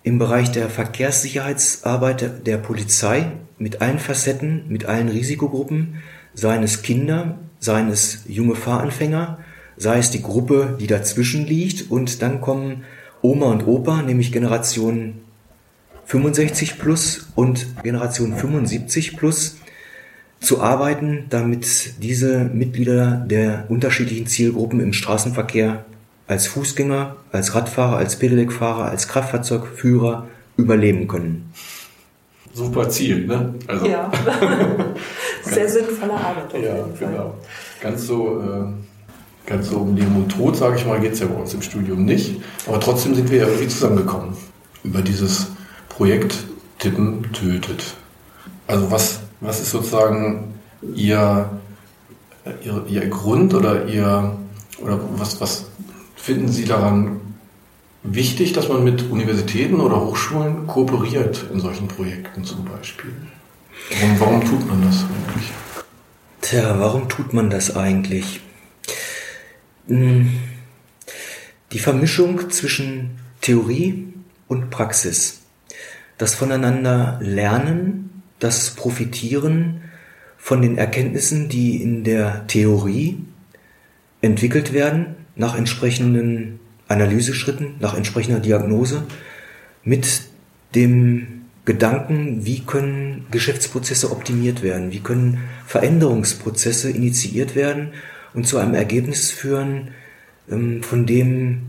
im 0.03 0.17
Bereich 0.17 0.51
der 0.51 0.69
Verkehrssicherheitsarbeit 0.69 2.47
der 2.47 2.57
Polizei 2.57 3.31
mit 3.57 3.81
allen 3.81 3.99
Facetten, 3.99 4.63
mit 4.69 4.85
allen 4.85 5.09
Risikogruppen, 5.09 5.95
seien 6.33 6.63
es 6.63 6.81
Kinder, 6.81 7.37
seien 7.59 7.89
es 7.89 8.23
junge 8.27 8.55
Fahranfänger, 8.55 9.39
sei 9.75 9.99
es 9.99 10.11
die 10.11 10.21
Gruppe, 10.21 10.77
die 10.79 10.87
dazwischen 10.87 11.45
liegt. 11.45 11.91
Und 11.91 12.21
dann 12.21 12.41
kommen 12.41 12.83
Oma 13.21 13.47
und 13.47 13.67
Opa, 13.67 14.01
nämlich 14.01 14.31
Generation 14.31 15.21
65 16.05 16.79
plus 16.79 17.29
und 17.35 17.83
Generation 17.83 18.35
75 18.35 19.17
plus 19.17 19.57
zu 20.39 20.61
arbeiten, 20.61 21.25
damit 21.29 22.01
diese 22.01 22.45
Mitglieder 22.45 23.25
der 23.29 23.65
unterschiedlichen 23.69 24.25
Zielgruppen 24.25 24.79
im 24.79 24.93
Straßenverkehr 24.93 25.85
als 26.29 26.45
Fußgänger, 26.45 27.15
als 27.31 27.55
Radfahrer, 27.55 27.97
als 27.97 28.17
Pedelec-Fahrer, 28.19 28.85
als 28.85 29.07
Kraftfahrzeugführer 29.07 30.27
überleben 30.57 31.07
können. 31.07 31.51
Super 32.53 32.87
Ziel, 32.87 33.25
ne? 33.25 33.55
Also 33.65 33.87
ja. 33.87 34.11
Sehr 35.43 35.67
sinnvolle 35.67 36.13
Arbeit. 36.13 36.53
ja, 36.53 36.75
genau. 36.99 37.33
Ganz 37.81 38.05
so, 38.05 38.41
äh, 38.41 39.49
ganz 39.49 39.69
so 39.69 39.77
um 39.77 39.95
Leben 39.95 40.15
und 40.17 40.29
Tod, 40.29 40.55
sage 40.55 40.75
ich 40.75 40.85
mal, 40.85 40.99
geht 40.99 41.13
es 41.13 41.19
ja 41.19 41.25
bei 41.25 41.33
uns 41.33 41.53
im 41.55 41.63
Studium 41.63 42.05
nicht. 42.05 42.39
Aber 42.67 42.79
trotzdem 42.79 43.15
sind 43.15 43.31
wir 43.31 43.39
ja 43.39 43.47
irgendwie 43.47 43.67
zusammengekommen 43.67 44.37
über 44.83 45.01
dieses 45.01 45.47
Projekt 45.89 46.43
Tippen 46.77 47.23
tötet. 47.33 47.95
Also 48.67 48.91
was, 48.91 49.21
was 49.41 49.61
ist 49.61 49.71
sozusagen 49.71 50.53
Ihr, 50.93 51.49
Ihr, 52.63 52.83
Ihr 52.87 53.07
Grund 53.07 53.55
oder 53.55 53.85
Ihr, 53.87 54.37
oder 54.79 54.99
was, 55.17 55.41
was 55.41 55.65
finden 56.29 56.49
Sie 56.49 56.65
daran 56.65 57.21
wichtig, 58.03 58.53
dass 58.53 58.69
man 58.69 58.83
mit 58.83 59.09
Universitäten 59.09 59.79
oder 59.79 59.99
Hochschulen 59.99 60.67
kooperiert 60.67 61.47
in 61.51 61.59
solchen 61.59 61.87
Projekten 61.87 62.43
zum 62.43 62.65
Beispiel? 62.65 63.11
Warum, 63.99 64.19
warum 64.19 64.45
tut 64.45 64.67
man 64.67 64.83
das 64.83 65.05
eigentlich? 65.05 65.51
Tja, 66.41 66.79
warum 66.79 67.09
tut 67.09 67.33
man 67.33 67.49
das 67.49 67.75
eigentlich? 67.75 68.41
Hm, 69.87 70.29
die 71.71 71.79
Vermischung 71.79 72.51
zwischen 72.51 73.17
Theorie 73.41 74.13
und 74.47 74.69
Praxis 74.69 75.41
das 76.19 76.35
Voneinander 76.35 77.17
lernen, 77.23 78.21
das 78.37 78.75
Profitieren 78.75 79.81
von 80.37 80.61
den 80.61 80.77
Erkenntnissen, 80.77 81.49
die 81.49 81.81
in 81.81 82.03
der 82.03 82.45
Theorie 82.45 83.17
entwickelt 84.21 84.73
werden, 84.73 85.15
nach 85.39 85.57
entsprechenden 85.57 86.59
Analyseschritten, 86.87 87.75
nach 87.79 87.95
entsprechender 87.95 88.39
Diagnose, 88.39 89.03
mit 89.83 90.23
dem 90.75 91.45
Gedanken, 91.65 92.45
wie 92.45 92.59
können 92.59 93.25
Geschäftsprozesse 93.31 94.11
optimiert 94.11 94.61
werden, 94.61 94.91
wie 94.91 94.99
können 94.99 95.39
Veränderungsprozesse 95.65 96.91
initiiert 96.91 97.55
werden 97.55 97.93
und 98.33 98.47
zu 98.47 98.57
einem 98.57 98.73
Ergebnis 98.73 99.31
führen, 99.31 99.89
ähm, 100.51 100.83
von 100.83 101.05
dem 101.05 101.61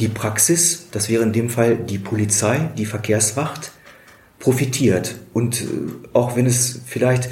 die 0.00 0.08
Praxis, 0.08 0.88
das 0.90 1.08
wäre 1.08 1.22
in 1.22 1.32
dem 1.32 1.48
Fall 1.48 1.76
die 1.76 1.98
Polizei, 1.98 2.70
die 2.76 2.86
Verkehrswacht, 2.86 3.72
profitiert. 4.38 5.16
Und 5.32 5.60
äh, 5.60 5.66
auch 6.12 6.34
wenn 6.34 6.46
es 6.46 6.80
vielleicht 6.86 7.28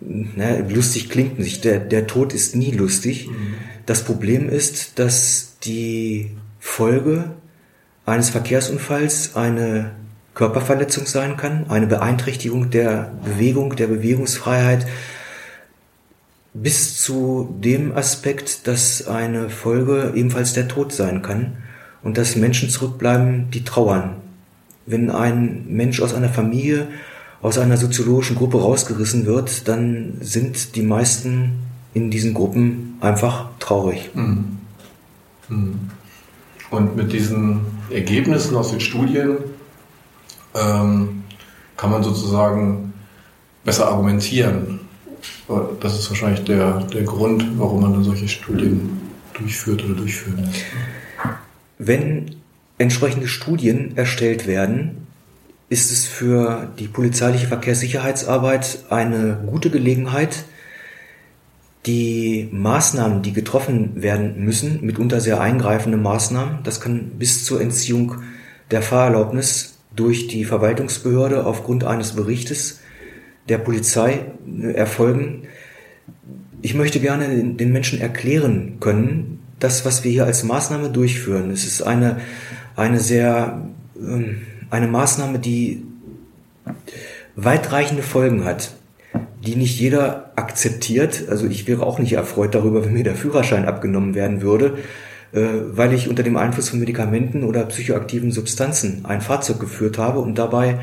na, 0.00 0.58
lustig 0.68 1.08
klingt 1.08 1.38
nicht, 1.38 1.64
der, 1.64 1.78
der 1.78 2.06
Tod 2.06 2.32
ist 2.32 2.54
nie 2.54 2.70
lustig. 2.70 3.28
Mhm. 3.28 3.54
Das 3.86 4.04
Problem 4.04 4.48
ist, 4.48 4.98
dass 4.98 5.56
die 5.64 6.32
Folge 6.60 7.30
eines 8.04 8.30
Verkehrsunfalls 8.30 9.36
eine 9.36 9.92
Körperverletzung 10.34 11.06
sein 11.06 11.36
kann, 11.36 11.70
eine 11.70 11.86
Beeinträchtigung 11.86 12.70
der 12.70 13.12
Bewegung, 13.24 13.74
der 13.74 13.86
Bewegungsfreiheit, 13.86 14.86
bis 16.52 16.96
zu 17.02 17.56
dem 17.60 17.96
Aspekt, 17.96 18.66
dass 18.66 19.06
eine 19.06 19.50
Folge 19.50 20.12
ebenfalls 20.14 20.52
der 20.52 20.68
Tod 20.68 20.92
sein 20.92 21.22
kann 21.22 21.58
und 22.02 22.18
dass 22.18 22.36
Menschen 22.36 22.70
zurückbleiben, 22.70 23.50
die 23.50 23.64
trauern. 23.64 24.16
Wenn 24.86 25.10
ein 25.10 25.64
Mensch 25.68 26.00
aus 26.00 26.14
einer 26.14 26.28
Familie, 26.28 26.88
aus 27.42 27.58
einer 27.58 27.76
soziologischen 27.76 28.36
Gruppe 28.36 28.60
rausgerissen 28.60 29.26
wird, 29.26 29.68
dann 29.68 30.18
sind 30.20 30.74
die 30.74 30.82
meisten 30.82 31.62
in 31.94 32.10
diesen 32.10 32.34
Gruppen 32.34 32.96
einfach 33.00 33.48
traurig. 33.58 34.10
Mhm. 34.14 34.58
Mhm. 35.48 35.90
Und 36.70 36.96
mit 36.96 37.12
diesen 37.12 37.60
Ergebnissen 37.90 38.56
aus 38.56 38.70
den 38.70 38.80
Studien 38.80 39.36
ähm, 40.54 41.22
kann 41.76 41.90
man 41.90 42.02
sozusagen 42.02 42.92
besser 43.64 43.88
argumentieren. 43.88 44.80
Das 45.80 45.98
ist 45.98 46.08
wahrscheinlich 46.10 46.44
der, 46.44 46.80
der 46.82 47.02
Grund, 47.02 47.44
warum 47.58 47.82
man 47.82 47.92
dann 47.92 48.04
solche 48.04 48.28
Studien 48.28 49.00
durchführt 49.34 49.84
oder 49.84 49.94
durchführen 49.94 50.44
lässt. 50.44 50.64
Wenn 51.78 52.36
entsprechende 52.78 53.28
Studien 53.28 53.96
erstellt 53.96 54.46
werden, 54.46 55.05
ist 55.68 55.90
es 55.90 56.06
für 56.06 56.72
die 56.78 56.88
polizeiliche 56.88 57.48
Verkehrssicherheitsarbeit 57.48 58.84
eine 58.88 59.38
gute 59.46 59.70
Gelegenheit, 59.70 60.44
die 61.86 62.48
Maßnahmen, 62.52 63.22
die 63.22 63.32
getroffen 63.32 64.02
werden 64.02 64.44
müssen, 64.44 64.84
mitunter 64.84 65.20
sehr 65.20 65.40
eingreifende 65.40 65.98
Maßnahmen, 65.98 66.58
das 66.64 66.80
kann 66.80 67.12
bis 67.18 67.44
zur 67.44 67.60
Entziehung 67.60 68.16
der 68.70 68.82
Fahrerlaubnis 68.82 69.78
durch 69.94 70.26
die 70.26 70.44
Verwaltungsbehörde 70.44 71.46
aufgrund 71.46 71.84
eines 71.84 72.12
Berichtes 72.12 72.80
der 73.48 73.58
Polizei 73.58 74.26
erfolgen. 74.74 75.44
Ich 76.62 76.74
möchte 76.74 77.00
gerne 77.00 77.28
den 77.28 77.72
Menschen 77.72 78.00
erklären 78.00 78.78
können, 78.80 79.40
das, 79.58 79.84
was 79.84 80.04
wir 80.04 80.10
hier 80.10 80.26
als 80.26 80.42
Maßnahme 80.42 80.90
durchführen. 80.90 81.50
Es 81.50 81.64
ist 81.64 81.82
eine, 81.82 82.18
eine 82.74 83.00
sehr, 83.00 83.68
ähm, 83.96 84.42
eine 84.70 84.88
Maßnahme, 84.88 85.38
die 85.38 85.84
weitreichende 87.36 88.02
Folgen 88.02 88.44
hat, 88.44 88.74
die 89.44 89.56
nicht 89.56 89.78
jeder 89.78 90.32
akzeptiert. 90.36 91.24
Also 91.28 91.46
ich 91.46 91.66
wäre 91.66 91.86
auch 91.86 91.98
nicht 91.98 92.14
erfreut 92.14 92.54
darüber, 92.54 92.84
wenn 92.84 92.92
mir 92.92 93.04
der 93.04 93.14
Führerschein 93.14 93.66
abgenommen 93.66 94.14
werden 94.14 94.42
würde, 94.42 94.78
äh, 95.32 95.40
weil 95.70 95.92
ich 95.92 96.08
unter 96.08 96.22
dem 96.22 96.36
Einfluss 96.36 96.70
von 96.70 96.80
Medikamenten 96.80 97.44
oder 97.44 97.64
psychoaktiven 97.66 98.32
Substanzen 98.32 99.04
ein 99.04 99.20
Fahrzeug 99.20 99.60
geführt 99.60 99.98
habe 99.98 100.20
und 100.20 100.36
dabei 100.36 100.78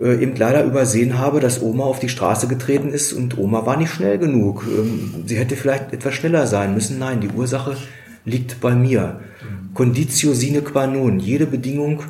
äh, 0.00 0.22
eben 0.22 0.36
leider 0.36 0.64
übersehen 0.64 1.18
habe, 1.18 1.40
dass 1.40 1.62
Oma 1.62 1.84
auf 1.84 2.00
die 2.00 2.08
Straße 2.08 2.48
getreten 2.48 2.88
ist 2.88 3.12
und 3.12 3.38
Oma 3.38 3.64
war 3.64 3.76
nicht 3.76 3.92
schnell 3.92 4.18
genug. 4.18 4.64
Ähm, 4.66 5.24
sie 5.26 5.36
hätte 5.36 5.56
vielleicht 5.56 5.92
etwas 5.92 6.14
schneller 6.14 6.46
sein 6.46 6.74
müssen. 6.74 6.98
Nein, 6.98 7.20
die 7.20 7.28
Ursache 7.28 7.76
liegt 8.24 8.60
bei 8.60 8.74
mir. 8.74 9.20
Mhm. 9.20 9.74
Conditio 9.74 10.34
sine 10.34 10.62
qua 10.62 10.86
non, 10.86 11.20
jede 11.20 11.46
Bedingung, 11.46 12.02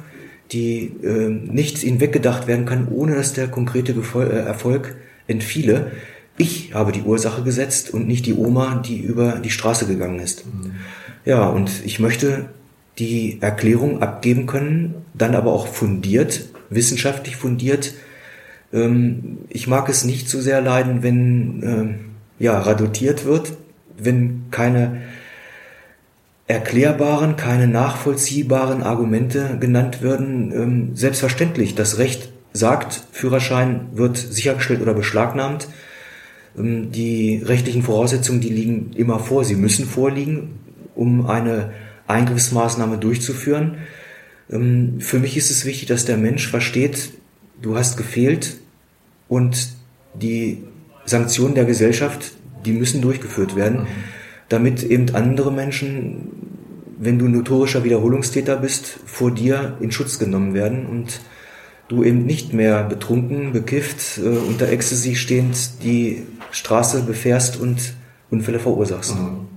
die 0.53 0.93
äh, 1.03 1.29
nicht 1.29 1.83
ihnen 1.83 2.01
weggedacht 2.01 2.47
werden 2.47 2.67
kann, 2.67 2.89
ohne 2.89 3.15
dass 3.15 3.33
der 3.33 3.49
konkrete 3.49 3.95
Gefol 3.95 4.27
äh, 4.27 4.39
Erfolg 4.39 4.97
entfiele. 5.27 5.93
Ich 6.37 6.75
habe 6.75 6.93
die 6.93 7.03
Ursache 7.03 7.43
gesetzt 7.43 7.95
und 7.95 8.07
nicht 8.07 8.27
die 8.27 8.35
Oma, 8.35 8.83
die 8.85 8.99
über 8.99 9.39
die 9.39 9.51
Straße 9.51 9.87
gegangen 9.87 10.19
ist. 10.19 10.45
Mhm. 10.47 10.73
Ja, 11.25 11.49
und 11.49 11.71
ich 11.85 12.01
möchte 12.01 12.51
die 12.99 13.39
Erklärung 13.41 14.03
abgeben 14.03 14.47
können, 14.47 14.95
dann 15.15 15.35
aber 15.35 15.53
auch 15.53 15.67
fundiert, 15.67 16.49
wissenschaftlich 16.71 17.37
fundiert. 17.37 17.95
Ähm, 18.73 19.39
ich 19.49 19.67
mag 19.67 19.89
es 19.89 20.05
nicht 20.05 20.29
so 20.29 20.41
sehr 20.41 20.61
leiden, 20.61 21.03
wenn 21.03 21.63
äh, 22.39 22.43
ja 22.45 22.59
radotiert 22.59 23.25
wird, 23.25 23.55
wenn 23.97 24.45
keine 24.51 25.03
erklärbaren, 26.47 27.37
keine 27.37 27.67
nachvollziehbaren 27.67 28.83
Argumente 28.83 29.57
genannt 29.59 30.03
werden. 30.03 30.53
Ähm, 30.53 30.97
selbstverständlich, 30.97 31.75
das 31.75 31.99
Recht 31.99 32.31
sagt, 32.53 33.03
Führerschein 33.13 33.89
wird 33.95 34.17
sichergestellt 34.17 34.83
oder 34.83 34.95
beschlagnahmt. 34.95 35.69
Ähm, 36.57 36.93
die 36.93 37.43
rechtlichen 37.45 37.83
Voraussetzungen, 37.83 38.41
die 38.41 38.51
liegen 38.51 38.93
immer 38.95 39.19
vor, 39.19 39.45
sie 39.45 39.57
müssen 39.57 39.87
vorliegen, 39.87 40.59
um 40.95 41.27
eine 41.27 41.73
Eingriffsmaßnahme 42.07 42.99
durchzuführen. 42.99 43.79
Ähm, 44.51 45.01
für 45.01 45.19
mich 45.19 45.37
ist 45.37 45.51
es 45.51 45.65
wichtig, 45.65 45.89
dass 45.89 46.05
der 46.05 46.19
Mensch 46.19 46.49
versteht, 46.49 47.11
du 47.63 47.77
hast 47.77 47.97
gefehlt 47.97 48.59
und 49.29 49.71
die 50.15 50.63
Sanktionen 51.07 51.55
der 51.55 51.65
Gesellschaft, 51.65 52.33
die 52.65 52.73
müssen 52.73 53.01
durchgeführt 53.01 53.57
werden, 53.57 53.87
damit 54.55 54.85
eben 54.85 55.13
andere 55.17 55.51
Menschen, 55.51 56.31
wenn 56.97 57.19
du 57.19 57.27
notorischer 57.27 57.83
Wiederholungstäter 57.83 58.57
bist, 58.57 58.87
vor 59.05 59.33
dir 59.33 59.77
in 59.81 59.91
Schutz 59.91 60.21
genommen 60.21 60.55
werden 60.55 60.87
und 60.87 61.21
du 61.89 62.05
eben 62.05 62.25
nicht 62.25 62.53
mehr 62.53 62.85
betrunken, 62.85 63.53
bekifft, 63.53 64.19
äh, 64.19 64.23
unter 64.23 64.69
Ecstasy 64.69 65.17
stehend 65.17 65.83
die 65.83 66.25
Straße 66.53 67.03
befährst 67.03 67.61
und 67.61 67.95
Unfälle 68.31 68.61
verursachst. 68.61 69.17
Mhm. 69.17 69.49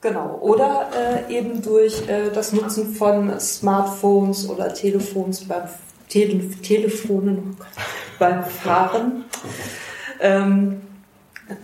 Genau. 0.00 0.38
Oder 0.40 0.88
äh, 1.28 1.32
eben 1.32 1.62
durch 1.62 2.08
äh, 2.08 2.30
das 2.34 2.52
Nutzen 2.52 2.94
von 2.94 3.38
Smartphones 3.38 4.48
oder 4.48 4.74
Telefons 4.74 5.44
beim 5.46 5.68
Tele 6.08 6.50
Telefonen 6.62 7.56
oh 7.60 7.64
beim 8.18 8.42
Fahren. 8.42 9.24
Ähm, 10.20 10.80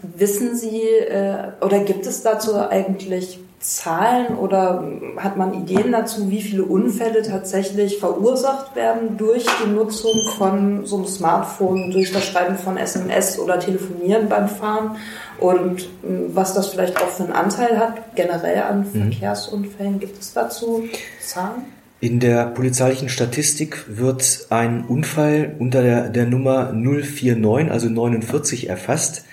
wissen 0.02 0.57
Sie 0.57 0.83
äh, 0.83 1.52
oder 1.61 1.81
gibt 1.81 2.07
es 2.07 2.23
dazu 2.23 2.57
eigentlich 2.57 3.40
Zahlen 3.59 4.37
oder 4.37 4.85
hat 5.16 5.37
man 5.37 5.55
Ideen 5.55 5.90
dazu, 5.90 6.31
wie 6.31 6.43
viele 6.43 6.64
Unfälle 6.64 7.23
tatsächlich 7.23 7.99
verursacht 7.99 8.76
werden 8.76 9.16
durch 9.16 9.45
die 9.64 9.71
Nutzung 9.71 10.21
von 10.37 10.87
so 10.87 10.97
einem 10.97 11.07
Smartphone, 11.07 11.90
durch 11.90 12.12
das 12.12 12.26
Schreiben 12.26 12.57
von 12.59 12.76
SMS 12.76 13.38
oder 13.38 13.59
Telefonieren 13.59 14.28
beim 14.28 14.49
Fahren? 14.49 14.97
Und 15.38 15.88
ähm, 16.05 16.31
was 16.35 16.55
das 16.55 16.69
vielleicht 16.69 17.02
auch 17.02 17.09
für 17.09 17.25
einen 17.25 17.33
Anteil 17.33 17.78
hat, 17.78 18.14
generell 18.14 18.62
an 18.62 18.87
mhm. 18.93 19.11
Verkehrsunfällen, 19.11 19.99
gibt 19.99 20.21
es 20.21 20.33
dazu 20.33 20.85
Zahlen? 21.21 21.64
In 21.99 22.21
der 22.21 22.47
polizeilichen 22.47 23.09
Statistik 23.09 23.85
wird 23.88 24.47
ein 24.50 24.85
Unfall 24.85 25.57
unter 25.59 25.83
der, 25.83 26.11
der 26.11 26.26
Nummer 26.26 26.73
049, 26.73 27.71
also 27.71 27.88
49 27.88 28.69
erfasst. 28.69 29.25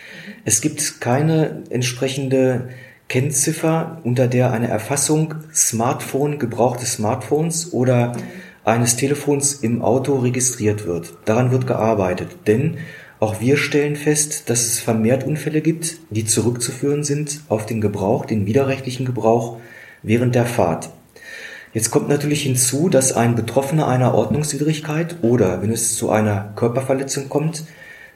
Es 0.46 0.60
gibt 0.60 1.00
keine 1.00 1.64
entsprechende 1.70 2.70
Kennziffer, 3.08 4.00
unter 4.04 4.28
der 4.28 4.52
eine 4.52 4.68
Erfassung 4.68 5.36
Smartphone, 5.54 6.40
Gebrauch 6.40 6.78
Smartphones 6.80 7.72
oder 7.72 8.18
eines 8.66 8.96
Telefons 8.96 9.54
im 9.56 9.82
Auto 9.82 10.16
registriert 10.16 10.86
wird. 10.86 11.14
Daran 11.26 11.52
wird 11.52 11.68
gearbeitet, 11.68 12.30
denn 12.48 12.78
auch 13.20 13.40
wir 13.40 13.56
stellen 13.56 13.96
fest, 13.96 14.50
dass 14.50 14.66
es 14.66 14.80
vermehrt 14.80 15.26
Unfälle 15.26 15.62
gibt, 15.62 15.98
die 16.10 16.26
zurückzuführen 16.26 17.06
sind 17.06 17.42
auf 17.48 17.66
den 17.66 17.80
Gebrauch, 17.80 18.26
den 18.26 18.46
widerrechtlichen 18.46 19.06
Gebrauch 19.06 19.60
während 20.02 20.36
der 20.36 20.46
Fahrt. 20.46 20.90
Jetzt 21.74 21.90
kommt 21.90 22.10
natürlich 22.10 22.44
hinzu, 22.44 22.90
dass 22.90 23.14
ein 23.14 23.36
Betroffener 23.36 23.88
einer 23.88 24.14
Ordnungswidrigkeit 24.14 25.18
oder 25.22 25.62
wenn 25.62 25.72
es 25.72 25.96
zu 25.96 26.10
einer 26.10 26.52
Körperverletzung 26.56 27.30
kommt, 27.30 27.64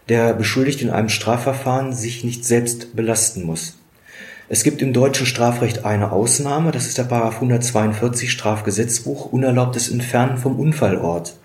der 0.09 0.33
Beschuldigte 0.33 0.85
in 0.85 0.89
einem 0.89 1.09
Strafverfahren 1.09 1.93
sich 1.93 2.23
nicht 2.23 2.45
selbst 2.45 2.95
belasten 2.95 3.43
muss. 3.43 3.77
Es 4.49 4.63
gibt 4.63 4.81
im 4.81 4.93
deutschen 4.93 5.25
Strafrecht 5.25 5.83
eine 5.83 6.13
Ausnahme, 6.13 6.71
das 6.71 6.87
ist 6.87 6.97
der 6.97 7.03
Paragraph 7.03 7.35
142 7.35 8.31
Strafgesetzbuch, 8.31 9.25
unerlaubtes 9.33 9.89
Entfernen 9.89 10.37
vom 10.37 10.57
Unfallort. 10.57 11.35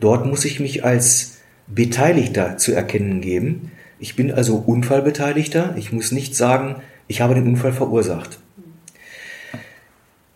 Dort 0.00 0.26
muss 0.26 0.44
ich 0.44 0.60
mich 0.60 0.84
als 0.84 1.38
Beteiligter 1.66 2.58
zu 2.58 2.72
erkennen 2.72 3.22
geben. 3.22 3.72
Ich 3.98 4.16
bin 4.16 4.30
also 4.30 4.56
Unfallbeteiligter. 4.56 5.74
Ich 5.78 5.92
muss 5.92 6.12
nicht 6.12 6.36
sagen, 6.36 6.76
ich 7.08 7.22
habe 7.22 7.34
den 7.34 7.46
Unfall 7.46 7.72
verursacht. 7.72 8.38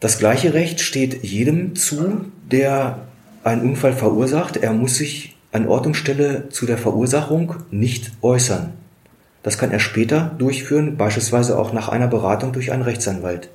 Das 0.00 0.18
gleiche 0.18 0.54
Recht 0.54 0.80
steht 0.80 1.22
jedem 1.22 1.76
zu, 1.76 2.24
der 2.50 3.06
einen 3.44 3.62
Unfall 3.62 3.92
verursacht. 3.92 4.56
Er 4.56 4.72
muss 4.72 4.96
sich 4.96 5.36
an 5.52 5.66
Ort 5.66 5.86
und 5.86 5.94
Stelle 5.94 6.48
zu 6.50 6.66
der 6.66 6.78
Verursachung 6.78 7.54
nicht 7.70 8.12
äußern. 8.22 8.72
Das 9.42 9.58
kann 9.58 9.70
er 9.70 9.80
später 9.80 10.34
durchführen, 10.38 10.96
beispielsweise 10.96 11.58
auch 11.58 11.72
nach 11.72 11.88
einer 11.88 12.08
Beratung 12.08 12.52
durch 12.52 12.72
einen 12.72 12.82
Rechtsanwalt. 12.82 13.48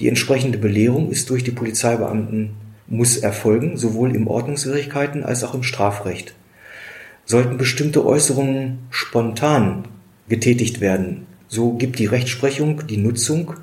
Die 0.00 0.08
entsprechende 0.08 0.58
Belehrung 0.58 1.10
ist 1.10 1.28
durch 1.30 1.44
die 1.44 1.50
Polizeibeamten 1.50 2.50
muss 2.86 3.16
erfolgen, 3.16 3.76
sowohl 3.76 4.16
im 4.16 4.26
Ordnungswidrigkeiten 4.26 5.22
als 5.22 5.44
auch 5.44 5.54
im 5.54 5.62
Strafrecht. 5.62 6.34
Sollten 7.24 7.58
bestimmte 7.58 8.04
Äußerungen 8.04 8.80
spontan 8.90 9.84
getätigt 10.28 10.80
werden, 10.80 11.26
so 11.46 11.74
gibt 11.74 11.98
die 11.98 12.06
Rechtsprechung 12.06 12.86
die 12.86 12.96
Nutzung 12.96 13.54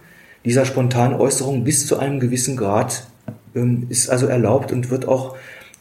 dieser 0.46 0.66
spontanen 0.66 1.20
Äußerung 1.20 1.64
bis 1.64 1.88
zu 1.88 1.98
einem 2.00 2.20
gewissen 2.20 2.56
Grad, 2.56 3.08
ähm, 3.56 3.88
ist 3.90 4.10
also 4.10 4.28
erlaubt 4.28 4.72
und 4.72 4.90
wird 4.90 5.08
auch 5.08 5.36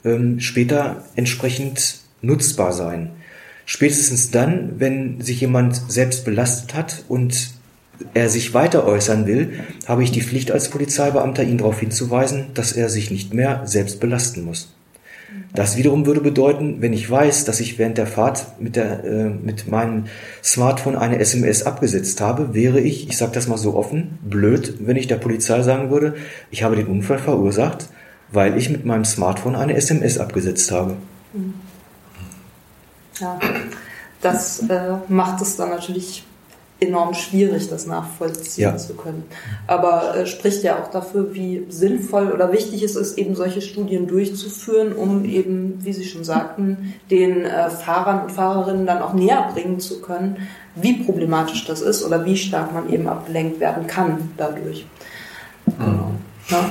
ähm, 0.06 0.40
später 0.40 1.04
entsprechend 1.16 1.98
nutzbar 2.22 2.72
sein. 2.72 3.10
Spätestens 3.66 4.30
dann, 4.30 4.78
wenn 4.78 5.20
sich 5.20 5.40
jemand 5.40 5.82
selbst 5.88 6.24
belastet 6.24 6.74
hat 6.74 7.04
und 7.08 7.50
er 8.14 8.28
sich 8.28 8.54
weiter 8.54 8.86
äußern 8.86 9.26
will, 9.26 9.60
habe 9.86 10.04
ich 10.04 10.12
die 10.12 10.22
Pflicht 10.22 10.52
als 10.52 10.68
Polizeibeamter, 10.68 11.42
ihn 11.42 11.58
darauf 11.58 11.80
hinzuweisen, 11.80 12.48
dass 12.54 12.72
er 12.72 12.88
sich 12.88 13.10
nicht 13.10 13.34
mehr 13.34 13.62
selbst 13.64 14.00
belasten 14.00 14.44
muss. 14.44 14.72
Das 15.54 15.76
wiederum 15.78 16.04
würde 16.04 16.20
bedeuten, 16.20 16.82
wenn 16.82 16.92
ich 16.92 17.10
weiß, 17.10 17.46
dass 17.46 17.60
ich 17.60 17.78
während 17.78 17.96
der 17.96 18.06
Fahrt 18.06 18.60
mit, 18.60 18.76
der, 18.76 19.04
äh, 19.04 19.30
mit 19.30 19.68
meinem 19.68 20.04
Smartphone 20.44 20.96
eine 20.96 21.18
SMS 21.18 21.62
abgesetzt 21.62 22.20
habe, 22.20 22.54
wäre 22.54 22.78
ich, 22.78 23.08
ich 23.08 23.16
sage 23.16 23.32
das 23.32 23.48
mal 23.48 23.56
so 23.56 23.74
offen, 23.74 24.18
blöd, 24.22 24.74
wenn 24.80 24.96
ich 24.96 25.06
der 25.06 25.16
Polizei 25.16 25.62
sagen 25.62 25.90
würde, 25.90 26.14
ich 26.50 26.62
habe 26.62 26.76
den 26.76 26.86
Unfall 26.86 27.18
verursacht, 27.18 27.88
weil 28.32 28.56
ich 28.56 28.70
mit 28.70 28.84
meinem 28.84 29.04
Smartphone 29.04 29.56
eine 29.56 29.74
SMS 29.74 30.18
abgesetzt 30.18 30.70
habe. 30.70 30.96
Ja, 33.20 33.38
das 34.20 34.60
äh, 34.68 34.94
macht 35.08 35.40
es 35.42 35.56
dann 35.56 35.70
natürlich 35.70 36.24
enorm 36.78 37.14
schwierig, 37.14 37.70
das 37.70 37.86
nachvollziehen 37.86 38.64
ja. 38.64 38.76
zu 38.76 38.94
können. 38.94 39.24
Aber 39.66 40.14
äh, 40.14 40.26
spricht 40.26 40.62
ja 40.62 40.78
auch 40.82 40.90
dafür, 40.90 41.34
wie 41.34 41.64
sinnvoll 41.70 42.32
oder 42.32 42.52
wichtig 42.52 42.82
es 42.82 42.96
ist, 42.96 43.16
eben 43.16 43.34
solche 43.34 43.62
Studien 43.62 44.06
durchzuführen, 44.06 44.92
um 44.92 45.24
eben, 45.24 45.78
wie 45.82 45.94
Sie 45.94 46.04
schon 46.04 46.24
sagten, 46.24 46.94
den 47.10 47.46
äh, 47.46 47.70
Fahrern 47.70 48.24
und 48.24 48.32
Fahrerinnen 48.32 48.86
dann 48.86 49.00
auch 49.00 49.14
näher 49.14 49.50
bringen 49.54 49.80
zu 49.80 50.02
können, 50.02 50.36
wie 50.74 51.04
problematisch 51.04 51.64
das 51.64 51.80
ist 51.80 52.04
oder 52.04 52.26
wie 52.26 52.36
stark 52.36 52.74
man 52.74 52.92
eben 52.92 53.08
abgelenkt 53.08 53.58
werden 53.58 53.86
kann 53.86 54.30
dadurch. 54.36 54.84
Genau. 55.64 56.12
Ja. 56.50 56.70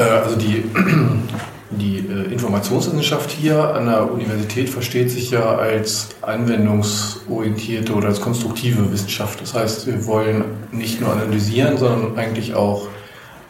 Äh, 0.00 0.02
also 0.02 0.36
die 0.36 0.64
die 1.70 1.98
äh, 1.98 2.32
Informationswissenschaft 2.32 3.30
hier 3.30 3.74
an 3.74 3.86
der 3.86 4.10
Universität 4.10 4.68
versteht 4.68 5.10
sich 5.10 5.30
ja 5.30 5.54
als 5.56 6.08
anwendungsorientierte 6.22 7.94
oder 7.94 8.08
als 8.08 8.20
konstruktive 8.20 8.90
Wissenschaft. 8.92 9.40
Das 9.40 9.54
heißt, 9.54 9.86
wir 9.86 10.04
wollen 10.06 10.44
nicht 10.72 11.00
nur 11.00 11.12
analysieren, 11.12 11.78
sondern 11.78 12.18
eigentlich 12.18 12.54
auch 12.54 12.88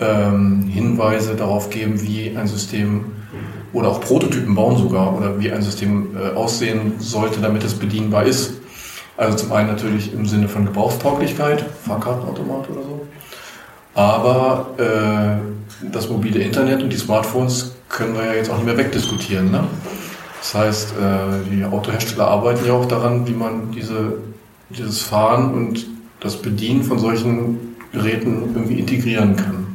ähm, 0.01 0.69
Hinweise 0.69 1.35
darauf 1.35 1.71
geben, 1.71 2.03
wie 2.03 2.37
ein 2.37 2.47
System 2.47 3.07
oder 3.73 3.89
auch 3.89 4.01
Prototypen 4.01 4.55
bauen 4.55 4.77
sogar 4.77 5.17
oder 5.17 5.39
wie 5.39 5.51
ein 5.51 5.63
System 5.63 6.17
äh, 6.17 6.35
aussehen 6.37 6.95
sollte, 6.99 7.41
damit 7.41 7.65
es 7.65 7.75
bedienbar 7.75 8.25
ist. 8.25 8.55
Also 9.17 9.37
zum 9.37 9.53
einen 9.53 9.69
natürlich 9.69 10.13
im 10.13 10.27
Sinne 10.27 10.49
von 10.49 10.67
Gebrauchstauglichkeit, 10.67 11.65
Fahrkartenautomat 11.87 12.69
oder 12.71 12.83
so. 12.83 13.07
Aber 13.95 14.71
äh, 14.79 15.70
das 15.93 16.09
mobile 16.09 16.41
Internet 16.41 16.83
und 16.83 16.93
die 16.93 16.97
Smartphones 16.97 17.75
können 17.89 18.15
wir 18.15 18.25
ja 18.25 18.35
jetzt 18.35 18.51
auch 18.51 18.57
nicht 18.57 18.67
mehr 18.67 18.77
wegdiskutieren. 18.77 19.51
Ne? 19.51 19.65
Das 20.41 20.55
heißt, 20.55 20.93
äh, 20.93 21.51
die 21.51 21.65
Autohersteller 21.65 22.29
arbeiten 22.29 22.67
ja 22.67 22.73
auch 22.73 22.87
daran, 22.87 23.27
wie 23.27 23.33
man 23.33 23.71
diese 23.73 24.19
dieses 24.71 25.03
Fahren 25.03 25.53
und 25.55 25.87
das 26.21 26.41
Bedienen 26.41 26.83
von 26.83 26.99
solchen 26.99 27.77
Geräten 27.93 28.55
irgendwie 28.55 28.79
integrieren 28.79 29.37
kann. 29.37 29.67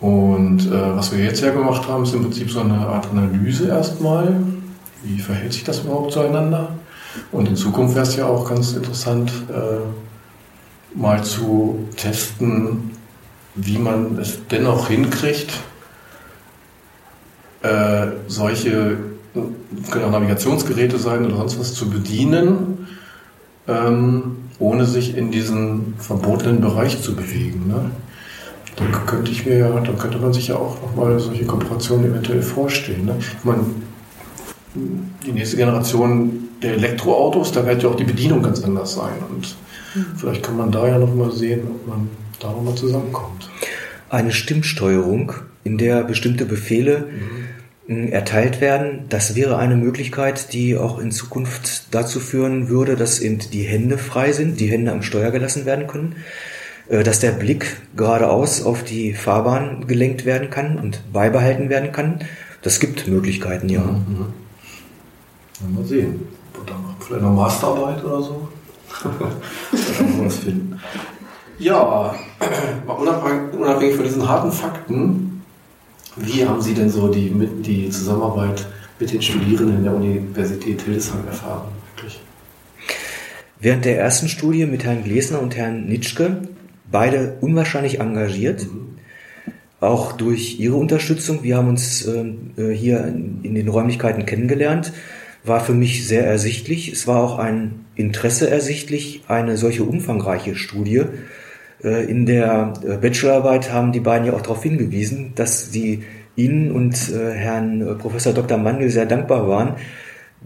Und 0.00 0.66
äh, 0.66 0.96
was 0.96 1.12
wir 1.12 1.22
jetzt 1.22 1.42
ja 1.42 1.50
gemacht 1.50 1.88
haben, 1.88 2.04
ist 2.04 2.14
im 2.14 2.22
Prinzip 2.22 2.50
so 2.50 2.60
eine 2.60 2.74
Art 2.74 3.08
Analyse 3.10 3.68
erstmal. 3.68 4.40
Wie 5.02 5.18
verhält 5.18 5.52
sich 5.52 5.64
das 5.64 5.80
überhaupt 5.80 6.12
zueinander? 6.12 6.70
Und 7.32 7.48
in 7.48 7.56
Zukunft 7.56 7.94
wäre 7.94 8.06
es 8.06 8.16
ja 8.16 8.26
auch 8.26 8.48
ganz 8.48 8.74
interessant, 8.74 9.32
äh, 9.50 10.98
mal 10.98 11.22
zu 11.24 11.86
testen, 11.96 12.92
wie 13.60 13.78
man 13.78 14.18
es 14.18 14.38
dennoch 14.50 14.88
hinkriegt, 14.88 15.52
äh, 17.62 18.06
solche, 18.28 18.98
können 19.90 20.04
auch 20.04 20.12
Navigationsgeräte 20.12 20.98
sein 20.98 21.26
oder 21.26 21.36
sonst 21.36 21.58
was, 21.58 21.74
zu 21.74 21.90
bedienen, 21.90 22.86
ähm, 23.66 24.36
ohne 24.58 24.84
sich 24.84 25.16
in 25.16 25.30
diesen 25.30 25.94
verbotenen 25.98 26.60
Bereich 26.60 27.02
zu 27.02 27.14
bewegen. 27.14 27.66
Ne? 27.68 27.90
Dann 28.76 29.06
könnte 29.06 29.30
ich 29.32 29.44
mir 29.44 29.58
ja, 29.58 29.68
dann 29.68 29.98
könnte 29.98 30.18
man 30.18 30.32
sich 30.32 30.48
ja 30.48 30.56
auch 30.56 30.80
nochmal 30.80 31.18
solche 31.18 31.44
Kooperationen 31.44 32.10
eventuell 32.10 32.42
vorstellen. 32.42 33.06
Ne? 33.06 33.16
Ich 33.18 33.44
meine, 33.44 33.64
die 35.26 35.32
nächste 35.32 35.56
Generation 35.56 36.48
der 36.62 36.74
Elektroautos, 36.74 37.52
da 37.52 37.66
wird 37.66 37.82
ja 37.82 37.88
auch 37.88 37.96
die 37.96 38.04
Bedienung 38.04 38.42
ganz 38.42 38.62
anders 38.62 38.94
sein. 38.94 39.14
Und 39.28 39.56
mhm. 39.94 40.06
vielleicht 40.16 40.44
kann 40.44 40.56
man 40.56 40.70
da 40.70 40.86
ja 40.86 40.98
nochmal 40.98 41.32
sehen, 41.32 41.62
ob 41.68 41.88
man 41.88 42.08
da 42.40 42.48
nochmal 42.48 42.74
zusammenkommt. 42.74 43.50
Eine 44.10 44.32
Stimmsteuerung, 44.32 45.32
in 45.64 45.78
der 45.78 46.02
bestimmte 46.04 46.46
Befehle 46.46 47.08
mhm. 47.86 48.08
erteilt 48.08 48.60
werden, 48.60 49.04
das 49.08 49.34
wäre 49.34 49.58
eine 49.58 49.76
Möglichkeit, 49.76 50.52
die 50.52 50.76
auch 50.76 50.98
in 50.98 51.10
Zukunft 51.10 51.94
dazu 51.94 52.20
führen 52.20 52.68
würde, 52.68 52.96
dass 52.96 53.20
eben 53.20 53.38
die 53.38 53.62
Hände 53.62 53.98
frei 53.98 54.32
sind, 54.32 54.60
die 54.60 54.70
Hände 54.70 54.92
am 54.92 55.02
Steuer 55.02 55.30
gelassen 55.30 55.66
werden 55.66 55.86
können. 55.86 56.16
Äh, 56.88 57.02
dass 57.02 57.20
der 57.20 57.32
Blick 57.32 57.76
geradeaus 57.96 58.64
auf 58.64 58.82
die 58.82 59.12
Fahrbahn 59.12 59.86
gelenkt 59.86 60.24
werden 60.24 60.50
kann 60.50 60.78
und 60.78 61.12
beibehalten 61.12 61.68
werden 61.68 61.92
kann. 61.92 62.20
Das 62.62 62.80
gibt 62.80 63.06
Möglichkeiten, 63.06 63.68
ja. 63.68 63.80
Mhm. 63.80 64.32
Mal 65.74 65.84
sehen. 65.84 66.26
Vielleicht 67.00 67.22
noch 67.22 67.34
Masterarbeit 67.34 68.04
oder 68.04 68.22
so. 68.22 68.48
da 69.02 69.10
was 70.24 70.38
finden. 70.38 70.80
Ja, 71.58 72.14
unabhängig 72.86 73.96
von 73.96 74.04
diesen 74.04 74.28
harten 74.28 74.52
Fakten, 74.52 75.42
wie 76.16 76.46
haben 76.46 76.60
Sie 76.60 76.74
denn 76.74 76.88
so 76.88 77.08
die, 77.08 77.30
die 77.62 77.90
Zusammenarbeit 77.90 78.66
mit 79.00 79.12
den 79.12 79.22
Studierenden 79.22 79.82
der 79.82 79.94
Universität 79.94 80.82
Hildesheim 80.82 81.26
erfahren? 81.26 81.68
Wirklich? 81.94 82.20
Während 83.58 83.84
der 83.84 83.98
ersten 83.98 84.28
Studie 84.28 84.66
mit 84.66 84.84
Herrn 84.84 85.02
Glesner 85.02 85.42
und 85.42 85.56
Herrn 85.56 85.86
Nitschke 85.86 86.42
beide 86.90 87.36
unwahrscheinlich 87.40 87.98
engagiert, 88.00 88.66
auch 89.80 90.12
durch 90.12 90.58
ihre 90.60 90.76
Unterstützung. 90.76 91.42
Wir 91.42 91.56
haben 91.56 91.68
uns 91.68 92.06
ähm, 92.06 92.52
äh, 92.56 92.70
hier 92.70 93.04
in 93.04 93.54
den 93.54 93.68
Räumlichkeiten 93.68 94.26
kennengelernt, 94.26 94.92
war 95.44 95.60
für 95.60 95.74
mich 95.74 96.06
sehr 96.06 96.24
ersichtlich. 96.24 96.92
Es 96.92 97.06
war 97.06 97.22
auch 97.22 97.38
ein 97.38 97.84
Interesse 97.94 98.50
ersichtlich, 98.50 99.22
eine 99.28 99.56
solche 99.56 99.84
umfangreiche 99.84 100.56
Studie. 100.56 100.98
Äh, 100.98 101.06
in 101.80 102.26
der 102.26 102.72
äh, 102.84 102.96
Bachelorarbeit 102.96 103.72
haben 103.72 103.92
die 103.92 104.00
beiden 104.00 104.26
ja 104.26 104.32
auch 104.32 104.42
darauf 104.42 104.62
hingewiesen, 104.62 105.32
dass 105.34 105.70
sie 105.70 106.04
Ihnen 106.34 106.70
und 106.70 107.12
Herrn 107.12 107.98
Professor 107.98 108.32
Dr. 108.32 108.58
Mandel 108.58 108.90
sehr 108.90 109.06
dankbar 109.06 109.48
waren, 109.48 109.74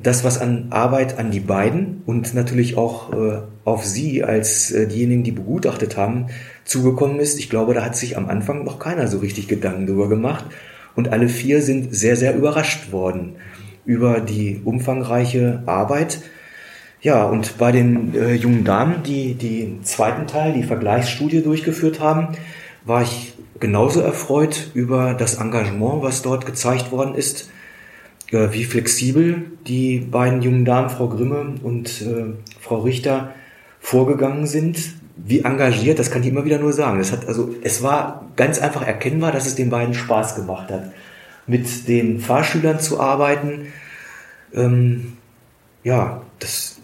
das, 0.01 0.25
was 0.25 0.39
an 0.39 0.69
Arbeit 0.71 1.19
an 1.19 1.31
die 1.31 1.41
beiden 1.41 2.03
und 2.07 2.35
natürlich 2.35 2.77
auch 2.77 3.13
äh, 3.13 3.43
auf 3.65 3.85
Sie 3.85 4.25
als 4.25 4.71
äh, 4.71 4.87
diejenigen, 4.87 5.23
die 5.23 5.33
begutachtet 5.33 5.97
haben, 5.97 6.27
zugekommen 6.65 7.21
ist. 7.21 7.39
Ich 7.39 7.51
glaube, 7.51 7.75
da 7.75 7.85
hat 7.85 7.97
sich 7.97 8.17
am 8.17 8.29
Anfang 8.29 8.65
noch 8.65 8.79
keiner 8.79 9.07
so 9.09 9.19
richtig 9.19 9.49
Gedanken 9.49 9.87
darüber 9.87 10.09
gemacht. 10.09 10.47
Und 10.95 11.09
alle 11.09 11.29
vier 11.29 11.63
sind 11.63 11.95
sehr, 11.95 12.17
sehr 12.17 12.35
überrascht 12.35 12.93
worden 12.93 13.37
über 13.85 14.21
die 14.21 14.61
umfangreiche 14.65 15.63
Arbeit. 15.67 16.21
Ja, 17.03 17.25
und 17.25 17.59
bei 17.59 17.73
den 17.73 18.15
äh, 18.15 18.35
jungen 18.35 18.65
Damen, 18.65 19.03
die 19.03 19.35
den 19.35 19.85
zweiten 19.85 20.27
Teil, 20.27 20.55
die 20.55 20.63
Vergleichsstudie 20.63 21.43
durchgeführt 21.43 22.01
haben, 22.01 22.29
war 22.85 23.03
ich 23.03 23.35
genauso 23.61 24.01
erfreut 24.01 24.71
über 24.75 25.15
das 25.15 25.35
Engagement, 25.35 26.03
was 26.03 26.23
dort 26.23 26.47
gezeigt 26.47 26.91
worden 26.93 27.15
ist 27.15 27.51
äh, 28.33 28.53
wie 28.53 28.65
flexibel 28.65 29.45
die 29.67 29.99
beiden 29.99 30.43
jungen 30.43 30.65
Damen, 30.65 30.91
Frau 30.91 31.09
Grimme 31.09 31.55
und 31.63 32.03
äh, 32.03 32.33
Frau 32.61 32.81
Richter, 32.81 33.33
vorgegangen 33.79 34.47
sind, 34.47 34.95
wie 35.17 35.41
engagiert, 35.41 35.99
das 35.99 36.11
kann 36.11 36.23
ich 36.23 36.29
immer 36.29 36.45
wieder 36.45 36.59
nur 36.59 36.73
sagen. 36.73 36.99
Das 36.99 37.13
hat, 37.13 37.29
also, 37.29 37.55
es 37.63 37.83
war 37.83 38.31
ganz 38.37 38.59
einfach 38.59 38.87
erkennbar, 38.87 39.33
dass 39.33 39.47
es 39.47 39.55
den 39.55 39.71
beiden 39.71 39.95
Spaß 39.95 40.37
gemacht 40.37 40.71
hat, 40.71 40.93
mit 41.47 41.89
den 41.89 42.21
Fahrschülern 42.21 42.81
zu 42.81 43.01
arbeiten. 43.01 43.67
Ähm, 44.55 45.17
ja, 45.85 46.23
das, 46.39 46.81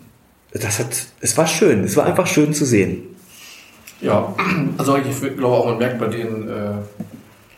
das 0.52 0.78
hat, 0.78 1.06
es 1.20 1.36
war 1.36 1.46
schön, 1.46 1.84
es 1.84 1.96
war 1.96 2.06
einfach 2.06 2.26
schön 2.26 2.54
zu 2.54 2.64
sehen. 2.64 3.02
Ja, 4.00 4.34
also 4.76 4.96
ich 4.96 5.20
glaube 5.20 5.56
auch, 5.56 5.66
man 5.66 5.78
merkt 5.78 5.98
bei 5.98 6.06
den 6.06 6.48
äh, 6.48 6.72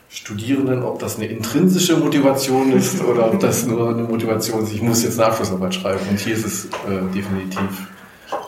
Studierenden, 0.09 0.83
ob 0.83 0.99
das 0.99 1.17
eine 1.17 1.27
intrinsische 1.27 1.97
Motivation 1.97 2.73
ist 2.73 3.03
oder 3.05 3.33
ob 3.33 3.39
das 3.41 3.67
nur 3.67 3.91
eine 3.91 4.03
Motivation 4.03 4.65
ist, 4.65 4.73
ich 4.73 4.83
muss 4.83 5.05
jetzt 5.05 5.19
Nachschlussarbeit 5.19 5.75
schreiben. 5.75 6.01
Und 6.11 6.19
hier 6.19 6.35
ist 6.35 6.47
es 6.47 6.65
äh, 6.65 6.69
definitiv 7.15 7.89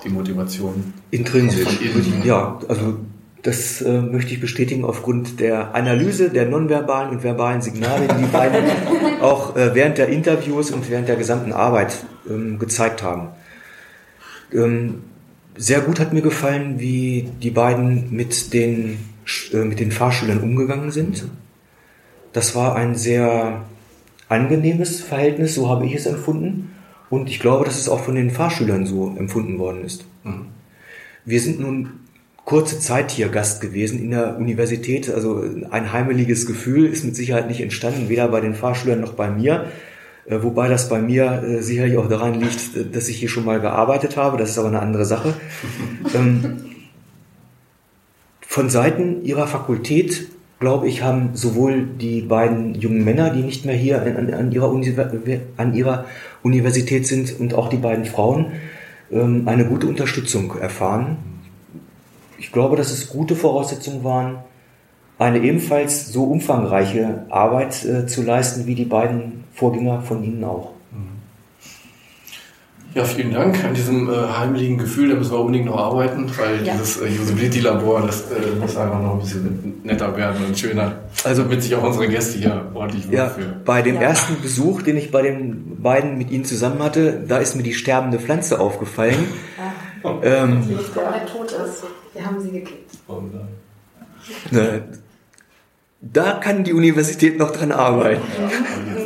die 0.05 0.09
Motivation. 0.09 0.93
Intrinsisch. 1.11 1.79
Ja, 2.25 2.59
also 2.69 2.97
das 3.43 3.83
äh, 3.83 4.01
möchte 4.01 4.33
ich 4.33 4.41
bestätigen 4.41 4.85
aufgrund 4.85 5.41
der 5.41 5.75
Analyse 5.75 6.31
der 6.31 6.47
nonverbalen 6.47 7.11
und 7.11 7.23
verbalen 7.25 7.61
Signale, 7.61 8.07
die 8.09 8.25
die 8.25 8.31
beiden 8.31 8.65
auch 9.21 9.57
äh, 9.57 9.75
während 9.75 9.99
der 9.99 10.09
Interviews 10.09 10.71
und 10.71 10.89
während 10.89 11.09
der 11.09 11.17
gesamten 11.17 11.53
Arbeit 11.53 11.93
ähm, 12.29 12.59
gezeigt 12.59 13.03
haben. 13.03 13.29
Ähm, 14.53 15.03
sehr 15.57 15.81
gut 15.81 16.01
hat 16.01 16.13
mir 16.13 16.23
gefallen, 16.23 16.81
wie 16.81 17.29
die 17.43 17.51
beiden 17.51 18.15
mit 18.15 18.53
den, 18.53 18.99
äh, 19.53 19.59
mit 19.59 19.81
den 19.81 19.93
Fahrschülern 19.93 20.41
umgegangen 20.41 20.91
sind. 20.91 21.27
Das 22.33 22.55
war 22.55 22.75
ein 22.75 22.95
sehr 22.95 23.65
angenehmes 24.29 25.01
Verhältnis, 25.01 25.55
so 25.55 25.69
habe 25.69 25.85
ich 25.87 25.95
es 25.95 26.07
empfunden. 26.07 26.71
Und 27.11 27.29
ich 27.29 27.41
glaube, 27.41 27.67
dass 27.67 27.79
es 27.79 27.91
auch 27.91 28.01
von 28.01 28.15
den 28.15 28.31
Fahrschülern 28.31 28.87
so 28.87 29.15
empfunden 29.19 29.59
worden 29.59 29.85
ist. 29.85 30.07
Mhm. 30.25 30.47
Wir 31.27 31.41
sind 31.41 31.61
nun 31.61 31.91
kurze 32.45 32.81
Zeit 32.81 33.11
hier 33.11 33.29
Gast 33.29 33.61
gewesen 33.61 34.01
in 34.01 34.11
der 34.11 34.37
Universität. 34.39 35.11
Also 35.11 35.45
ein 35.71 35.93
heimeliges 35.93 36.47
Gefühl 36.47 36.87
ist 36.87 37.05
mit 37.05 37.15
Sicherheit 37.15 37.49
nicht 37.49 37.61
entstanden, 37.61 38.09
weder 38.09 38.29
bei 38.29 38.41
den 38.41 38.55
Fahrschülern 38.55 39.01
noch 39.01 39.13
bei 39.13 39.31
mir. 39.31 39.67
Äh, 40.27 40.43
wobei 40.43 40.69
das 40.69 40.89
bei 40.89 41.01
mir 41.01 41.43
äh, 41.43 41.63
sicherlich 41.63 41.97
auch 41.97 42.09
daran 42.09 42.41
liegt, 42.41 42.95
dass 42.95 43.09
ich 43.09 43.17
hier 43.17 43.29
schon 43.29 43.45
mal 43.45 43.61
gearbeitet 43.61 44.17
habe. 44.17 44.37
Das 44.37 44.51
ist 44.51 44.59
aber 44.59 44.69
eine 44.69 44.81
andere 44.81 45.05
Sache. 45.05 45.35
Ähm, 46.15 46.57
von 48.41 48.69
Seiten 48.69 49.25
ihrer 49.25 49.47
Fakultät 49.47 50.27
glaube 50.63 50.87
ich, 50.87 51.03
haben 51.03 51.31
sowohl 51.35 51.83
die 51.83 52.21
beiden 52.21 52.77
jungen 52.77 53.05
Männer, 53.05 53.31
die 53.31 53.43
nicht 53.43 53.65
mehr 53.65 53.75
hier 53.75 54.01
an, 54.01 54.33
an, 54.33 54.53
ihrer, 54.53 54.71
an 55.57 55.75
ihrer, 55.75 56.05
Universität 56.45 57.05
sind, 57.05 57.39
und 57.41 57.53
auch 57.53 57.69
die 57.69 57.79
beiden 57.79 58.05
Frauen 58.05 58.53
ähm, 59.11 59.43
eine 59.47 59.65
gute 59.65 59.89
Unterstützung 59.89 60.57
erfahren. 60.61 61.17
Ich 62.39 62.53
glaube, 62.53 62.77
dass 62.77 62.93
es 62.93 63.09
gute 63.09 63.35
Voraussetzungen 63.35 64.05
waren, 64.05 64.37
eine 65.19 65.41
ebenfalls 65.41 66.13
so 66.13 66.25
umfangreiche 66.25 67.27
Arbeit 67.29 67.85
äh, 67.85 68.07
zu 68.07 68.23
leisten 68.23 68.67
wie 68.67 68.77
die 68.77 68.85
beiden 68.85 69.42
Vorgänger 69.55 70.03
von 70.03 70.23
Ihnen 70.25 70.45
auch. 70.45 70.73
Ja, 72.95 73.05
vielen 73.05 73.33
Dank 73.33 73.65
an 73.65 73.73
diesem 73.73 74.11
äh, 74.11 74.13
heimlichen 74.13 74.77
Gefühl. 74.77 75.09
Da 75.09 75.15
müssen 75.15 75.33
wir 75.33 75.41
unbedingt 75.41 75.65
noch 75.65 75.79
arbeiten, 75.79 76.31
weil 76.37 76.67
ja. 76.67 76.75
dieses 76.75 77.01
äh, 77.01 77.07
Usability-Labor, 77.07 78.03
das 78.03 78.31
äh, 78.31 78.61
muss 78.61 78.77
einfach 78.77 79.01
noch 79.01 79.15
ein 79.15 79.21
bisschen 79.21 79.81
netter 79.83 80.15
werden 80.15 80.45
und 80.47 80.59
schöner. 80.59 80.97
Also 81.25 81.45
mit 81.45 81.63
sich 81.63 81.75
auch 81.75 81.83
unsere 81.83 82.09
Gäste 82.09 82.39
hier 82.39 82.67
ordentlich 82.75 83.07
ja, 83.11 83.29
wohlfühlen. 83.29 83.63
Bei 83.65 83.81
dem 83.81 83.95
ja. 83.95 84.03
ersten 84.03 84.43
Besuch, 84.43 84.83
den 84.83 84.99
ich 84.99 85.11
bei 85.11 85.23
den 85.23 85.83
beiden 85.83 86.19
mit 86.19 86.31
Ihnen 86.31 86.45
zusammen 86.45 86.83
hatte, 86.83 87.25
da 87.27 87.39
ist 87.39 87.57
mir 87.57 87.63
die 87.63 87.73
sterbende 87.73 88.19
Pflanze 88.19 88.61
aufgefallen. 88.61 89.27
Ja. 89.59 89.73
Ähm, 90.25 90.65
die 90.69 90.75
nicht 90.75 90.93
tot 90.93 91.53
ist. 91.53 91.85
Wir 92.13 92.27
haben 92.27 92.41
sie. 92.41 92.65
Ne, 94.51 94.83
da 96.01 96.33
kann 96.33 96.65
die 96.65 96.73
Universität 96.73 97.39
noch 97.39 97.53
dran 97.53 97.71
arbeiten. 97.71 98.23
Ja, 98.37 99.02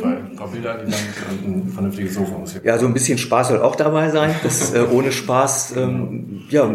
paar 0.47 0.53
Bilder 0.53 0.77
die 0.85 0.91
dann 0.91 0.99
ein 1.43 1.71
vernünftiges 1.73 2.15
Sofa 2.15 2.37
muss. 2.37 2.55
Ja, 2.63 2.77
so 2.77 2.85
ein 2.85 2.93
bisschen 2.93 3.17
Spaß 3.17 3.49
soll 3.49 3.61
auch 3.61 3.75
dabei 3.75 4.09
sein. 4.09 4.35
Das, 4.43 4.73
äh, 4.73 4.85
ohne 4.91 5.11
Spaß 5.11 5.75
ähm, 5.77 6.43
ja, 6.49 6.69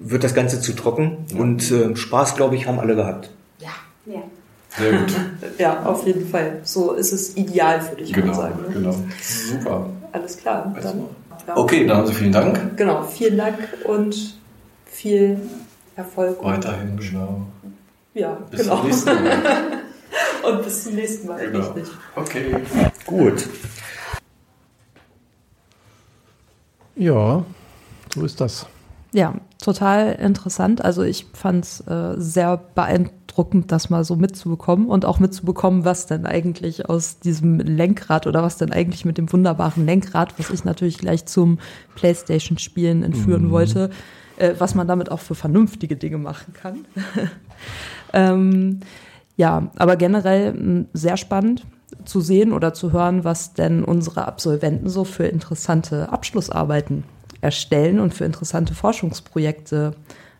wird 0.00 0.24
das 0.24 0.34
Ganze 0.34 0.60
zu 0.60 0.72
trocken. 0.72 1.26
Und 1.36 1.70
äh, 1.70 1.96
Spaß, 1.96 2.36
glaube 2.36 2.56
ich, 2.56 2.66
haben 2.66 2.80
alle 2.80 2.94
gehabt. 2.94 3.30
Ja, 3.58 3.70
ja. 4.06 4.22
Sehr 4.76 4.92
gut. 4.92 5.12
ja, 5.58 5.82
auf 5.84 6.06
jeden 6.06 6.26
Fall. 6.26 6.60
So 6.62 6.92
ist 6.92 7.12
es 7.12 7.36
ideal 7.36 7.80
für 7.80 7.96
dich, 7.96 8.12
genau, 8.12 8.34
sagen. 8.34 8.62
Ne? 8.62 8.74
Genau. 8.74 8.94
Super. 9.20 9.90
Alles 10.12 10.36
klar. 10.36 10.74
Dann 10.82 11.04
Okay, 11.54 11.86
dann 11.86 12.00
also 12.00 12.12
vielen 12.12 12.32
Dank. 12.32 12.76
Genau, 12.76 13.02
vielen 13.02 13.36
Dank 13.36 13.56
und 13.84 14.36
viel 14.86 15.40
Erfolg. 15.96 16.42
Weiterhin, 16.42 16.96
genau. 16.96 17.46
Ja, 18.14 18.38
bis 18.50 18.62
genau. 18.62 18.76
Zum 18.76 18.86
nächsten 18.86 19.10
Mal. 19.10 19.82
und 20.42 20.62
bis 20.62 20.84
zum 20.84 20.94
nächsten 20.94 21.26
Mal, 21.26 21.50
genau. 21.50 21.72
richtig. 21.72 21.94
Okay. 22.16 22.56
Gut. 23.06 23.48
Ja, 26.96 27.44
so 28.14 28.24
ist 28.24 28.40
das. 28.40 28.66
Ja, 29.12 29.34
total 29.62 30.12
interessant. 30.12 30.84
Also 30.84 31.02
ich 31.02 31.26
fand 31.34 31.64
es 31.64 31.80
äh, 31.86 32.14
sehr 32.16 32.56
beeindruckend, 32.56 33.70
das 33.70 33.90
mal 33.90 34.04
so 34.04 34.16
mitzubekommen 34.16 34.86
und 34.86 35.04
auch 35.04 35.18
mitzubekommen, 35.18 35.84
was 35.84 36.06
denn 36.06 36.24
eigentlich 36.24 36.88
aus 36.88 37.18
diesem 37.18 37.58
Lenkrad 37.58 38.26
oder 38.26 38.42
was 38.42 38.56
denn 38.56 38.72
eigentlich 38.72 39.04
mit 39.04 39.18
dem 39.18 39.30
wunderbaren 39.30 39.84
Lenkrad, 39.84 40.38
was 40.38 40.50
ich 40.50 40.64
natürlich 40.64 40.98
gleich 40.98 41.26
zum 41.26 41.58
PlayStation-Spielen 41.94 43.02
entführen 43.02 43.46
mhm. 43.46 43.50
wollte, 43.50 43.90
äh, 44.38 44.54
was 44.58 44.74
man 44.74 44.88
damit 44.88 45.10
auch 45.10 45.20
für 45.20 45.34
vernünftige 45.34 45.96
Dinge 45.96 46.18
machen 46.18 46.54
kann. 46.54 46.86
ähm, 48.14 48.80
ja, 49.36 49.70
aber 49.76 49.96
generell 49.96 50.86
sehr 50.92 51.16
spannend 51.16 51.66
zu 52.04 52.20
sehen 52.20 52.52
oder 52.52 52.74
zu 52.74 52.92
hören, 52.92 53.24
was 53.24 53.54
denn 53.54 53.84
unsere 53.84 54.26
Absolventen 54.26 54.88
so 54.88 55.04
für 55.04 55.24
interessante 55.24 56.10
Abschlussarbeiten 56.10 57.04
erstellen 57.40 58.00
und 58.00 58.14
für 58.14 58.24
interessante 58.24 58.74
Forschungsprojekte 58.74 59.92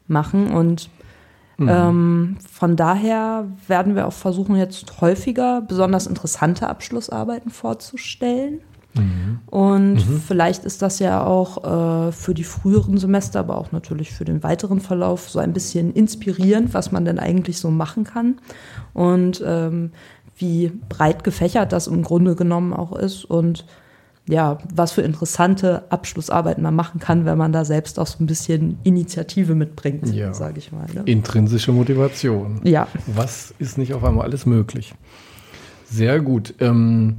machen. 0.06 0.50
Und 0.50 0.88
mhm. 1.58 1.68
ähm, 1.68 2.36
von 2.50 2.76
daher 2.76 3.46
werden 3.66 3.94
wir 3.94 4.06
auch 4.06 4.12
versuchen, 4.12 4.56
jetzt 4.56 5.00
häufiger 5.00 5.60
besonders 5.60 6.06
interessante 6.06 6.68
Abschlussarbeiten 6.68 7.50
vorzustellen. 7.50 8.60
Mhm. 8.94 9.40
Und 9.46 9.94
mhm. 9.94 10.22
vielleicht 10.26 10.64
ist 10.64 10.82
das 10.82 10.98
ja 10.98 11.24
auch 11.24 12.08
äh, 12.08 12.12
für 12.12 12.34
die 12.34 12.44
früheren 12.44 12.98
Semester, 12.98 13.40
aber 13.40 13.58
auch 13.58 13.72
natürlich 13.72 14.12
für 14.12 14.24
den 14.24 14.42
weiteren 14.42 14.80
Verlauf 14.80 15.30
so 15.30 15.38
ein 15.38 15.52
bisschen 15.52 15.92
inspirierend, 15.92 16.74
was 16.74 16.92
man 16.92 17.04
denn 17.04 17.18
eigentlich 17.18 17.58
so 17.58 17.70
machen 17.70 18.04
kann 18.04 18.38
und 18.92 19.42
ähm, 19.46 19.92
wie 20.36 20.72
breit 20.88 21.24
gefächert 21.24 21.72
das 21.72 21.86
im 21.86 22.02
Grunde 22.02 22.34
genommen 22.34 22.72
auch 22.72 22.92
ist 22.96 23.24
und 23.24 23.64
ja, 24.28 24.58
was 24.72 24.92
für 24.92 25.02
interessante 25.02 25.82
Abschlussarbeiten 25.90 26.62
man 26.62 26.76
machen 26.76 27.00
kann, 27.00 27.24
wenn 27.24 27.36
man 27.36 27.52
da 27.52 27.64
selbst 27.64 27.98
auch 27.98 28.06
so 28.06 28.22
ein 28.22 28.26
bisschen 28.26 28.78
Initiative 28.84 29.54
mitbringt, 29.54 30.06
ja. 30.14 30.32
sage 30.32 30.58
ich 30.58 30.70
mal. 30.70 30.86
Ne? 30.94 31.02
Intrinsische 31.06 31.72
Motivation. 31.72 32.60
Ja. 32.62 32.86
Was 33.08 33.52
ist 33.58 33.78
nicht 33.78 33.94
auf 33.94 34.04
einmal 34.04 34.24
alles 34.24 34.46
möglich? 34.46 34.94
Sehr 35.86 36.20
gut. 36.20 36.54
Ähm, 36.60 37.16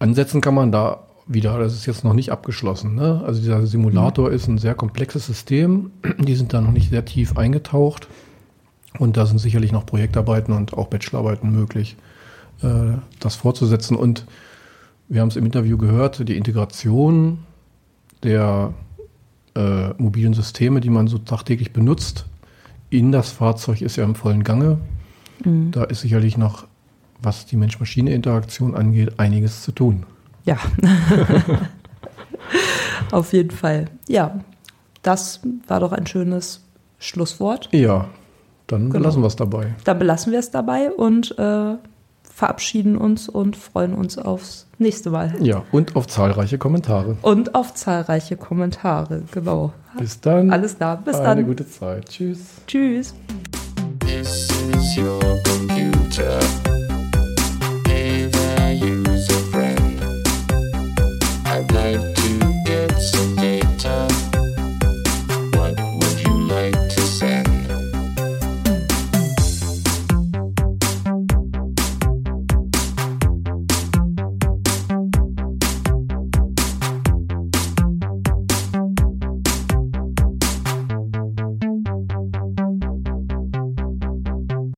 ansetzen 0.00 0.40
kann 0.40 0.54
man 0.54 0.72
da 0.72 1.06
wieder, 1.32 1.58
das 1.58 1.74
ist 1.74 1.86
jetzt 1.86 2.04
noch 2.04 2.12
nicht 2.12 2.32
abgeschlossen. 2.32 2.96
Ne? 2.96 3.22
Also 3.24 3.40
dieser 3.40 3.66
Simulator 3.66 4.28
mhm. 4.28 4.34
ist 4.34 4.48
ein 4.48 4.58
sehr 4.58 4.74
komplexes 4.74 5.26
System. 5.26 5.92
Die 6.18 6.34
sind 6.34 6.52
da 6.52 6.60
noch 6.60 6.72
nicht 6.72 6.90
sehr 6.90 7.04
tief 7.04 7.36
eingetaucht. 7.36 8.08
Und 8.98 9.16
da 9.16 9.24
sind 9.24 9.38
sicherlich 9.38 9.70
noch 9.70 9.86
Projektarbeiten 9.86 10.52
und 10.52 10.74
auch 10.74 10.88
Bachelorarbeiten 10.88 11.52
möglich, 11.52 11.96
äh, 12.62 12.98
das 13.20 13.36
fortzusetzen. 13.36 13.96
Und 13.96 14.26
wir 15.08 15.20
haben 15.20 15.28
es 15.28 15.36
im 15.36 15.46
Interview 15.46 15.78
gehört, 15.78 16.28
die 16.28 16.36
Integration 16.36 17.38
der 18.24 18.74
äh, 19.54 19.90
mobilen 19.98 20.34
Systeme, 20.34 20.80
die 20.80 20.90
man 20.90 21.06
so 21.06 21.18
tagtäglich 21.18 21.72
benutzt, 21.72 22.26
in 22.90 23.12
das 23.12 23.30
Fahrzeug 23.30 23.80
ist 23.82 23.96
ja 23.96 24.04
im 24.04 24.16
vollen 24.16 24.42
Gange. 24.42 24.78
Mhm. 25.44 25.70
Da 25.70 25.84
ist 25.84 26.00
sicherlich 26.00 26.36
noch, 26.36 26.66
was 27.22 27.46
die 27.46 27.56
Mensch-Maschine-Interaktion 27.56 28.74
angeht, 28.74 29.18
einiges 29.18 29.62
zu 29.62 29.70
tun. 29.70 30.04
Ja, 30.50 30.58
auf 33.12 33.32
jeden 33.32 33.52
Fall. 33.52 33.84
Ja, 34.08 34.40
das 35.02 35.40
war 35.68 35.78
doch 35.78 35.92
ein 35.92 36.08
schönes 36.08 36.64
Schlusswort. 36.98 37.68
Ja, 37.70 38.08
dann 38.66 38.90
genau. 38.90 38.94
belassen 38.94 39.22
wir 39.22 39.28
es 39.28 39.36
dabei. 39.36 39.74
Dann 39.84 40.00
belassen 40.00 40.32
wir 40.32 40.40
es 40.40 40.50
dabei 40.50 40.90
und 40.90 41.38
äh, 41.38 41.76
verabschieden 42.34 42.98
uns 42.98 43.28
und 43.28 43.56
freuen 43.56 43.94
uns 43.94 44.18
aufs 44.18 44.66
nächste 44.78 45.10
Mal. 45.10 45.34
Ja, 45.40 45.62
und 45.70 45.94
auf 45.94 46.08
zahlreiche 46.08 46.58
Kommentare. 46.58 47.16
Und 47.22 47.54
auf 47.54 47.74
zahlreiche 47.74 48.36
Kommentare, 48.36 49.22
genau. 49.30 49.72
Bis 49.98 50.20
dann. 50.20 50.50
Alles 50.50 50.78
klar, 50.78 50.96
bis 50.96 51.14
Eine 51.14 51.24
dann. 51.24 51.38
Eine 51.38 51.46
gute 51.46 51.68
Zeit. 51.68 52.08
Tschüss. 52.08 52.40
Tschüss. 52.66 53.14
This 54.00 54.50
is 54.74 54.98
your 54.98 55.20
computer. 55.44 56.40